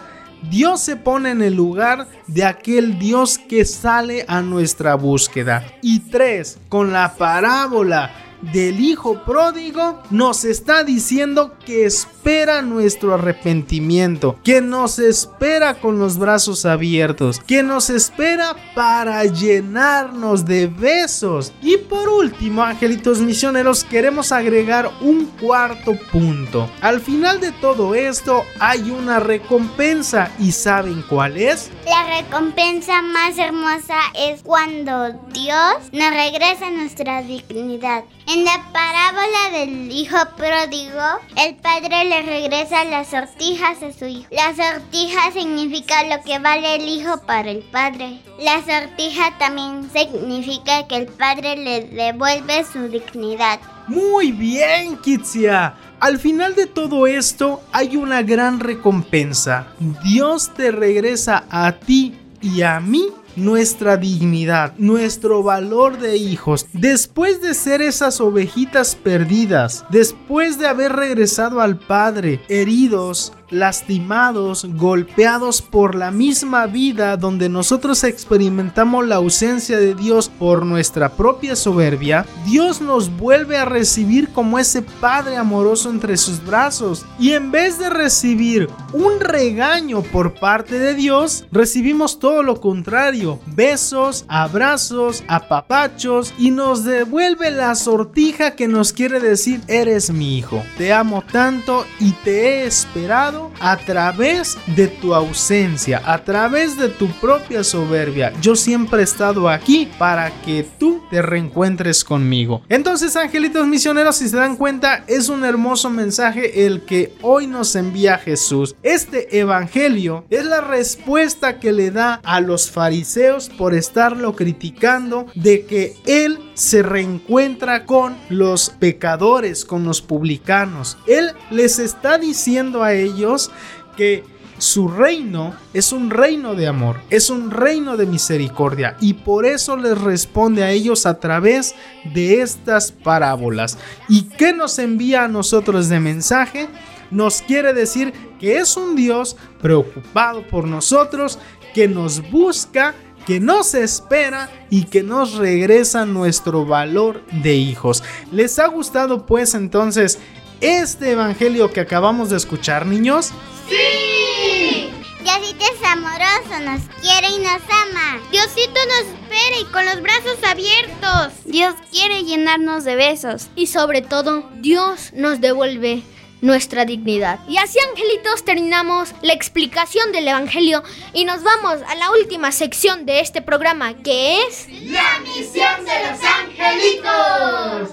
Dios 0.50 0.82
se 0.82 0.96
pone 0.96 1.32
en 1.32 1.42
el 1.42 1.54
lugar 1.54 2.08
de 2.28 2.46
aquel 2.46 2.98
Dios 2.98 3.38
que 3.38 3.66
sale 3.66 4.26
a 4.28 4.42
nuestra 4.42 4.96
búsqueda. 4.96 5.64
Y 5.82 6.00
tres, 6.00 6.58
con 6.68 6.92
la 6.92 7.14
parábola 7.16 8.10
del 8.42 8.80
Hijo 8.80 9.24
Pródigo 9.24 10.02
nos 10.10 10.46
está 10.46 10.84
diciendo 10.84 11.56
que 11.66 11.86
espera 11.86 12.62
nuestro 12.62 13.14
arrepentimiento, 13.14 14.38
que 14.44 14.62
nos 14.62 15.00
espera 15.00 15.76
con 15.76 16.00
los 16.00 16.18
brazos 16.18 16.66
abiertos, 16.66 17.40
que 17.40 17.64
nos 17.64 17.90
espera 17.90 18.56
para 18.76 19.24
llenarnos 19.26 20.46
de 20.46 20.68
besos. 20.68 21.54
Y 21.62 21.78
por 21.78 22.10
último, 22.10 22.64
angelitos 22.64 23.20
misioneros, 23.20 23.84
queremos 23.84 24.32
agregar 24.32 24.92
un 25.02 25.26
cuarto 25.40 25.98
punto. 26.12 26.70
Al 26.82 27.02
final 27.02 27.40
de 27.40 27.52
todo 27.52 27.96
esto 27.96 28.44
hay 28.60 28.92
una 28.92 29.20
recompensa 29.20 30.32
y 30.40 30.52
¿saben 30.52 31.04
cuál 31.08 31.38
es? 31.38 31.70
La 31.86 32.22
recompensa 32.22 33.02
más 33.02 33.38
hermosa 33.38 33.96
es 34.16 34.42
cuando 34.44 35.14
Dios 35.34 35.76
nos 35.92 36.10
regresa 36.12 36.70
nuestra 36.72 37.22
dignidad. 37.22 38.04
En 38.34 38.46
la 38.46 38.64
parábola 38.72 39.60
del 39.60 39.92
hijo 39.92 40.16
pródigo, 40.38 41.02
el 41.36 41.56
padre 41.56 42.06
le 42.06 42.22
regresa 42.22 42.86
las 42.86 43.10
sortijas 43.10 43.84
a 43.84 43.92
su 43.92 44.06
hijo. 44.06 44.28
La 44.32 44.56
sortija 44.56 45.34
significa 45.34 46.06
lo 46.06 46.24
que 46.24 46.40
vale 46.40 46.76
el 46.76 46.88
hijo 46.88 47.18
para 47.26 47.52
el 47.52 47.60
padre. 47.60 48.22
La 48.40 48.60
sortija 48.60 49.38
también 49.38 49.90
significa 49.92 50.88
que 50.88 50.96
el 50.96 51.08
padre 51.08 51.58
le 51.58 51.82
devuelve 51.88 52.64
su 52.64 52.88
dignidad. 52.88 53.60
Muy 53.88 54.32
bien, 54.32 54.96
Kitsia. 55.00 55.76
Al 56.00 56.18
final 56.18 56.56
de 56.56 56.68
todo 56.68 57.08
esto 57.08 57.62
hay 57.74 57.98
una 57.98 58.22
gran 58.22 58.62
recompensa. 58.62 59.68
Dios 60.06 60.54
te 60.54 60.72
regresa 60.72 61.44
a 61.50 61.74
ti 61.74 62.18
y 62.42 62.62
a 62.62 62.80
mí 62.80 63.10
nuestra 63.36 63.98
dignidad, 63.98 64.74
nuestro 64.78 65.44
valor 65.44 65.98
de 66.00 66.18
hijos. 66.18 66.68
Después 66.74 67.42
de 67.42 67.54
ser 67.54 67.82
esas 67.82 68.22
ovejitas 68.22 68.96
perdidas, 68.96 69.86
después 69.90 70.58
de 70.60 70.68
haber 70.68 70.94
regresado 70.94 71.62
al 71.62 71.78
Padre, 71.78 72.42
heridos, 72.50 73.34
lastimados, 73.52 74.66
golpeados 74.66 75.62
por 75.62 75.96
la 75.96 76.10
misma 76.10 76.66
vida 76.66 77.18
donde 77.18 77.50
nosotros 77.50 78.04
experimentamos 78.04 79.06
la 79.08 79.18
ausencia 79.18 79.78
de 79.78 79.94
Dios 79.94 80.30
por 80.30 80.66
nuestra 80.66 81.10
propia 81.10 81.56
soberbia, 81.56 82.26
Dios 82.46 82.82
nos 82.82 83.16
vuelve 83.16 83.58
a 83.58 83.66
recibir 83.66 84.30
como 84.30 84.58
ese 84.58 84.82
Padre 84.82 85.38
amoroso 85.38 85.90
entre 85.90 86.18
sus 86.18 86.44
brazos. 86.44 87.06
Y 87.20 87.34
en 87.34 87.52
vez 87.52 87.78
de 87.78 87.90
recibir 87.90 88.70
un 88.94 89.20
regaño 89.20 90.02
por 90.02 90.34
parte 90.34 90.80
de 90.80 90.96
Dios, 90.96 91.46
recibimos 91.52 92.20
todo 92.20 92.44
lo 92.44 92.60
contrario, 92.60 93.40
besos, 93.48 94.26
abrazos, 94.28 95.24
apapachos 95.28 96.34
y 96.38 96.52
nos 96.52 96.84
devuelve 96.84 97.52
la 97.52 97.76
sortija 97.76 98.56
que 98.56 98.68
nos 98.68 98.94
quiere 98.94 99.20
decir, 99.20 99.62
eres 99.68 100.12
mi 100.12 100.38
hijo, 100.38 100.64
te 100.78 100.94
amo 100.94 101.24
tanto 101.32 101.86
y 102.00 102.12
te 102.12 102.42
he 102.42 102.66
esperado 102.66 103.41
a 103.60 103.78
través 103.78 104.58
de 104.76 104.88
tu 104.88 105.14
ausencia, 105.14 106.02
a 106.06 106.24
través 106.24 106.78
de 106.78 106.90
tu 106.90 107.08
propia 107.20 107.64
soberbia. 107.64 108.34
Yo 108.42 108.56
siempre 108.56 109.02
he 109.02 109.04
estado 109.04 109.50
aquí 109.50 109.90
para 109.98 110.32
que 110.42 110.66
tú 110.78 111.02
te 111.10 111.22
reencuentres 111.22 112.04
conmigo. 112.04 112.62
Entonces, 112.70 113.16
angelitos 113.16 113.68
misioneros, 113.68 114.18
si 114.18 114.30
se 114.30 114.38
dan 114.38 114.56
cuenta, 114.56 115.04
es 115.08 115.30
un 115.30 115.44
hermoso 115.44 115.90
mensaje 115.90 116.66
el 116.66 116.82
que 116.82 117.14
hoy 117.22 117.48
nos 117.48 117.76
envía 117.76 118.18
Jesús. 118.18 118.76
Este 118.84 119.40
evangelio 119.40 120.26
es 120.30 120.46
la 120.46 120.62
respuesta 120.62 121.60
que 121.60 121.72
le 121.72 121.92
da 121.92 122.20
a 122.24 122.42
los 122.42 122.70
fariseos 122.70 123.50
por 123.50 123.74
estarlo 123.74 124.36
criticando 124.36 125.28
de 125.36 125.66
que 125.66 125.96
él 126.06 126.51
se 126.62 126.84
reencuentra 126.84 127.88
con 127.88 128.16
los 128.30 128.70
pecadores, 128.70 129.66
con 129.66 129.84
los 129.84 130.04
publicanos. 130.04 130.96
Él 131.08 131.32
les 131.50 131.80
está 131.80 132.20
diciendo 132.20 132.84
a 132.84 132.94
ellos 132.94 133.50
que 133.98 134.24
su 134.60 134.88
reino 134.88 135.56
es 135.74 135.92
un 135.92 136.12
reino 136.12 136.54
de 136.54 136.68
amor, 136.68 136.98
es 137.10 137.32
un 137.32 137.50
reino 137.50 137.98
de 137.98 138.06
misericordia 138.06 138.96
y 139.02 139.16
por 139.16 139.48
eso 139.48 139.76
les 139.76 140.00
responde 140.00 140.64
a 140.64 140.70
ellos 140.70 141.08
a 141.08 141.20
través 141.20 141.74
de 142.14 142.42
estas 142.42 142.92
parábolas. 142.92 143.80
¿Y 144.08 144.26
qué 144.26 144.54
nos 144.54 144.78
envía 144.78 145.24
a 145.24 145.28
nosotros 145.28 145.90
de 145.90 146.00
mensaje? 146.00 146.68
Nos 147.10 147.42
quiere 147.42 147.74
decir 147.74 148.14
que 148.40 148.60
es 148.60 148.78
un 148.78 148.96
Dios 148.96 149.36
preocupado 149.60 150.46
por 150.48 150.68
nosotros, 150.68 151.40
que 151.74 151.88
nos 151.88 152.30
busca 152.30 152.94
que 153.26 153.40
nos 153.40 153.74
espera 153.74 154.50
y 154.70 154.86
que 154.86 155.04
nos 155.04 155.36
regresa 155.36 156.06
nuestro 156.06 156.66
valor 156.66 157.26
de 157.32 157.56
hijos. 157.56 158.04
¿Les 158.32 158.60
ha 158.60 158.68
gustado 158.68 159.26
pues 159.26 159.54
entonces 159.54 160.20
este 160.60 161.12
evangelio 161.12 161.72
que 161.72 161.82
acabamos 161.82 162.30
de 162.30 162.38
escuchar, 162.38 162.86
niños? 162.86 163.32
¡Sí! 163.70 164.90
Diosito 165.24 165.64
es 165.64 165.88
amoroso, 165.88 166.60
nos 166.64 166.82
quiere 167.00 167.30
y 167.30 167.40
nos 167.40 167.62
ama. 167.70 168.20
Diosito 168.32 168.80
nos 168.88 169.14
espera 169.14 169.60
y 169.62 169.66
con 169.66 169.86
los 169.86 170.02
brazos 170.02 170.38
abiertos. 170.44 171.34
Dios 171.46 171.76
quiere 171.92 172.24
llenarnos 172.24 172.84
de 172.84 172.96
besos. 172.96 173.48
Y 173.56 173.68
sobre 173.68 174.02
todo, 174.02 174.50
Dios 174.62 175.12
nos 175.14 175.40
devuelve 175.40 176.04
nuestra 176.42 176.86
dignidad. 176.86 177.40
Y 177.48 177.58
así, 177.58 177.80
angelitos, 177.80 178.44
terminamos 178.44 179.14
la 179.22 179.34
explicación 179.34 180.12
del 180.12 180.28
Evangelio 180.28 180.84
y 181.14 181.26
nos 181.26 181.44
vamos 181.44 181.80
a 181.88 181.96
la 181.96 182.12
última 182.12 182.52
sección 182.52 183.06
de 183.06 183.20
este 183.20 183.42
programa, 183.42 183.94
que 184.04 184.44
es... 184.44 184.68
La 184.84 185.20
misión 185.20 185.86
de 185.86 186.00
los 186.10 186.20
angelitos. 186.24 187.92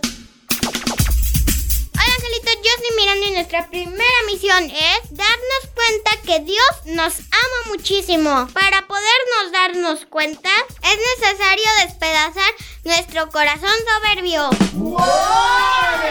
Hola 1.94 2.14
angelitos, 2.16 2.54
yo 2.64 2.70
soy 2.78 2.96
Miranda 2.96 3.26
y 3.26 3.30
nuestra 3.32 3.68
primera 3.68 4.22
misión 4.26 4.64
es 4.64 5.00
darnos 5.10 5.68
cuenta 5.74 6.10
que 6.24 6.40
Dios 6.40 6.66
nos 6.86 7.18
ama 7.18 7.68
muchísimo. 7.68 8.48
Para 8.54 8.86
podernos 8.86 9.52
darnos 9.52 10.06
cuenta, 10.06 10.50
es 10.82 10.98
necesario 11.20 11.64
despedazar 11.84 12.52
nuestro 12.84 13.28
corazón 13.30 13.70
soberbio. 13.86 14.50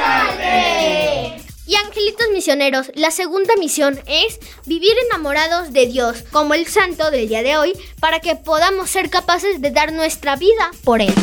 ¡Órale! 0.05 1.46
Y 1.67 1.75
angelitos 1.75 2.27
misioneros, 2.31 2.91
la 2.95 3.11
segunda 3.11 3.53
misión 3.57 3.99
es 4.07 4.39
vivir 4.65 4.93
enamorados 5.09 5.73
de 5.73 5.85
Dios, 5.85 6.23
como 6.31 6.53
el 6.53 6.65
santo 6.65 7.11
del 7.11 7.27
día 7.27 7.43
de 7.43 7.57
hoy, 7.57 7.73
para 7.99 8.21
que 8.21 8.37
podamos 8.37 8.89
ser 8.89 9.09
capaces 9.09 9.61
de 9.61 9.71
dar 9.71 9.91
nuestra 9.91 10.37
vida 10.37 10.71
por 10.85 11.01
Él. 11.01 11.13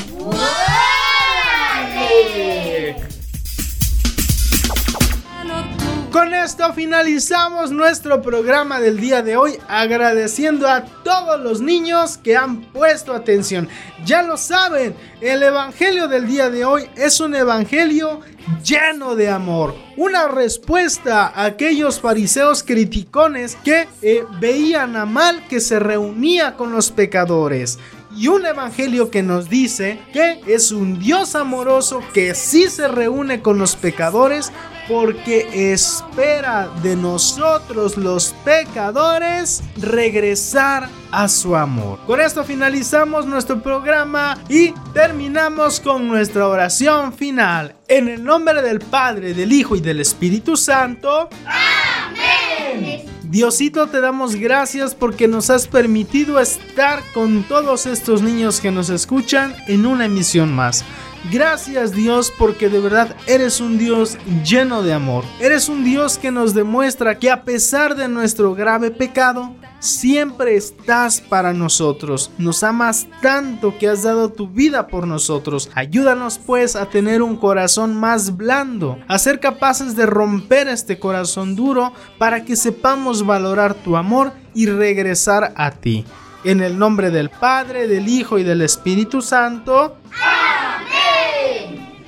Con 6.14 6.32
esto 6.32 6.72
finalizamos 6.72 7.72
nuestro 7.72 8.22
programa 8.22 8.78
del 8.78 9.00
día 9.00 9.20
de 9.20 9.36
hoy 9.36 9.58
agradeciendo 9.66 10.68
a 10.68 10.84
todos 10.84 11.40
los 11.40 11.60
niños 11.60 12.18
que 12.18 12.36
han 12.36 12.60
puesto 12.66 13.12
atención. 13.12 13.68
Ya 14.04 14.22
lo 14.22 14.36
saben, 14.36 14.94
el 15.20 15.42
Evangelio 15.42 16.06
del 16.06 16.28
día 16.28 16.50
de 16.50 16.64
hoy 16.64 16.88
es 16.94 17.18
un 17.18 17.34
Evangelio 17.34 18.20
lleno 18.64 19.16
de 19.16 19.28
amor. 19.28 19.74
Una 19.96 20.28
respuesta 20.28 21.26
a 21.26 21.46
aquellos 21.46 21.98
fariseos 21.98 22.62
criticones 22.62 23.56
que 23.64 23.88
eh, 24.00 24.24
veían 24.38 24.94
a 24.94 25.06
mal 25.06 25.44
que 25.48 25.58
se 25.58 25.80
reunía 25.80 26.54
con 26.56 26.70
los 26.70 26.92
pecadores 26.92 27.80
y 28.16 28.28
un 28.28 28.46
evangelio 28.46 29.10
que 29.10 29.22
nos 29.22 29.48
dice 29.48 30.00
que 30.12 30.40
es 30.46 30.72
un 30.72 30.98
Dios 30.98 31.34
amoroso 31.34 32.00
que 32.12 32.34
sí 32.34 32.68
se 32.68 32.88
reúne 32.88 33.42
con 33.42 33.58
los 33.58 33.76
pecadores 33.76 34.52
porque 34.88 35.72
espera 35.72 36.68
de 36.82 36.96
nosotros 36.96 37.96
los 37.96 38.34
pecadores 38.44 39.62
regresar 39.76 40.88
a 41.10 41.28
su 41.28 41.56
amor. 41.56 41.98
Con 42.06 42.20
esto 42.20 42.44
finalizamos 42.44 43.26
nuestro 43.26 43.62
programa 43.62 44.38
y 44.48 44.72
terminamos 44.92 45.80
con 45.80 46.06
nuestra 46.08 46.48
oración 46.48 47.12
final. 47.12 47.76
En 47.88 48.08
el 48.08 48.24
nombre 48.24 48.62
del 48.62 48.80
Padre, 48.80 49.32
del 49.34 49.52
Hijo 49.52 49.76
y 49.76 49.80
del 49.80 50.00
Espíritu 50.00 50.56
Santo. 50.56 51.28
Amén. 51.46 53.13
Diosito, 53.34 53.88
te 53.88 54.00
damos 54.00 54.36
gracias 54.36 54.94
porque 54.94 55.26
nos 55.26 55.50
has 55.50 55.66
permitido 55.66 56.38
estar 56.38 57.02
con 57.12 57.42
todos 57.42 57.84
estos 57.84 58.22
niños 58.22 58.60
que 58.60 58.70
nos 58.70 58.90
escuchan 58.90 59.56
en 59.66 59.86
una 59.86 60.04
emisión 60.04 60.52
más. 60.52 60.84
Gracias 61.32 61.92
Dios 61.92 62.32
porque 62.38 62.68
de 62.68 62.80
verdad 62.80 63.16
eres 63.26 63.60
un 63.60 63.78
Dios 63.78 64.18
lleno 64.44 64.82
de 64.82 64.92
amor. 64.92 65.24
Eres 65.40 65.68
un 65.68 65.82
Dios 65.82 66.18
que 66.18 66.30
nos 66.30 66.52
demuestra 66.52 67.18
que 67.18 67.30
a 67.30 67.44
pesar 67.44 67.96
de 67.96 68.08
nuestro 68.08 68.54
grave 68.54 68.90
pecado, 68.90 69.54
siempre 69.84 70.56
estás 70.56 71.20
para 71.20 71.52
nosotros. 71.52 72.30
Nos 72.36 72.62
amas 72.62 73.06
tanto 73.22 73.76
que 73.78 73.88
has 73.88 74.02
dado 74.02 74.30
tu 74.30 74.48
vida 74.48 74.86
por 74.86 75.06
nosotros. 75.06 75.70
Ayúdanos 75.74 76.38
pues 76.38 76.76
a 76.76 76.86
tener 76.86 77.22
un 77.22 77.36
corazón 77.36 77.96
más 77.96 78.36
blando, 78.36 78.98
a 79.08 79.18
ser 79.18 79.40
capaces 79.40 79.96
de 79.96 80.06
romper 80.06 80.68
este 80.68 80.98
corazón 80.98 81.56
duro 81.56 81.92
para 82.18 82.44
que 82.44 82.56
sepamos 82.56 83.24
valorar 83.24 83.74
tu 83.74 83.96
amor 83.96 84.32
y 84.54 84.66
regresar 84.66 85.52
a 85.56 85.70
ti. 85.70 86.04
En 86.44 86.60
el 86.60 86.78
nombre 86.78 87.10
del 87.10 87.30
Padre, 87.30 87.88
del 87.88 88.08
Hijo 88.08 88.38
y 88.38 88.42
del 88.42 88.60
Espíritu 88.60 89.22
Santo. 89.22 89.96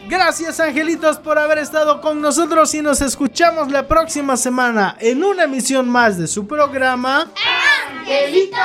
Gracias 0.08 0.60
angelitos 0.60 1.18
por 1.18 1.36
haber 1.36 1.58
estado 1.58 2.00
con 2.00 2.20
nosotros 2.20 2.72
y 2.74 2.82
nos 2.82 3.00
escuchamos 3.00 3.72
la 3.72 3.88
próxima 3.88 4.36
semana 4.36 4.96
en 5.00 5.24
una 5.24 5.44
emisión 5.44 5.88
más 5.88 6.16
de 6.16 6.28
su 6.28 6.46
programa 6.46 7.32
Angelitos 7.90 8.60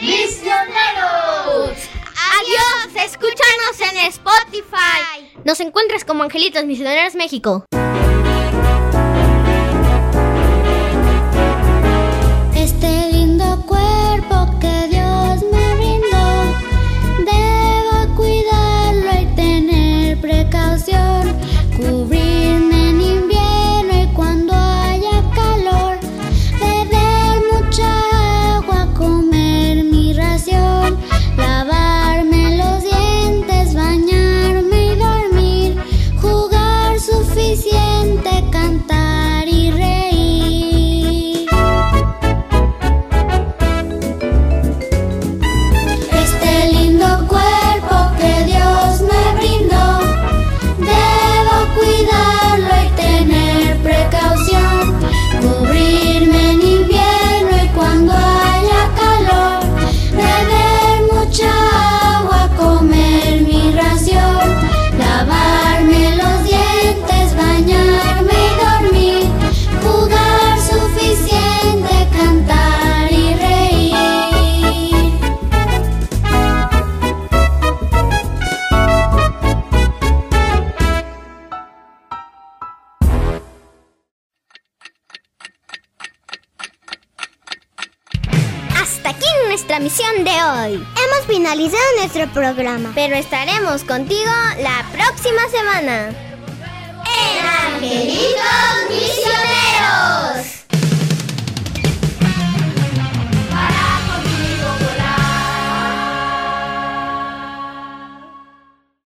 Misioneros. 0.00 1.76
Adiós, 2.38 3.04
escúchanos 3.04 3.92
en 3.92 3.98
Spotify. 4.06 5.32
Nos 5.44 5.60
encuentras 5.60 6.02
como 6.02 6.22
Angelitos 6.22 6.64
Misioneros 6.64 7.14
México. 7.14 7.66
Este 12.54 13.15
programa, 92.36 92.92
pero 92.94 93.16
estaremos 93.16 93.82
contigo 93.82 94.30
la 94.60 94.84
próxima 94.92 95.48
semana. 95.50 96.25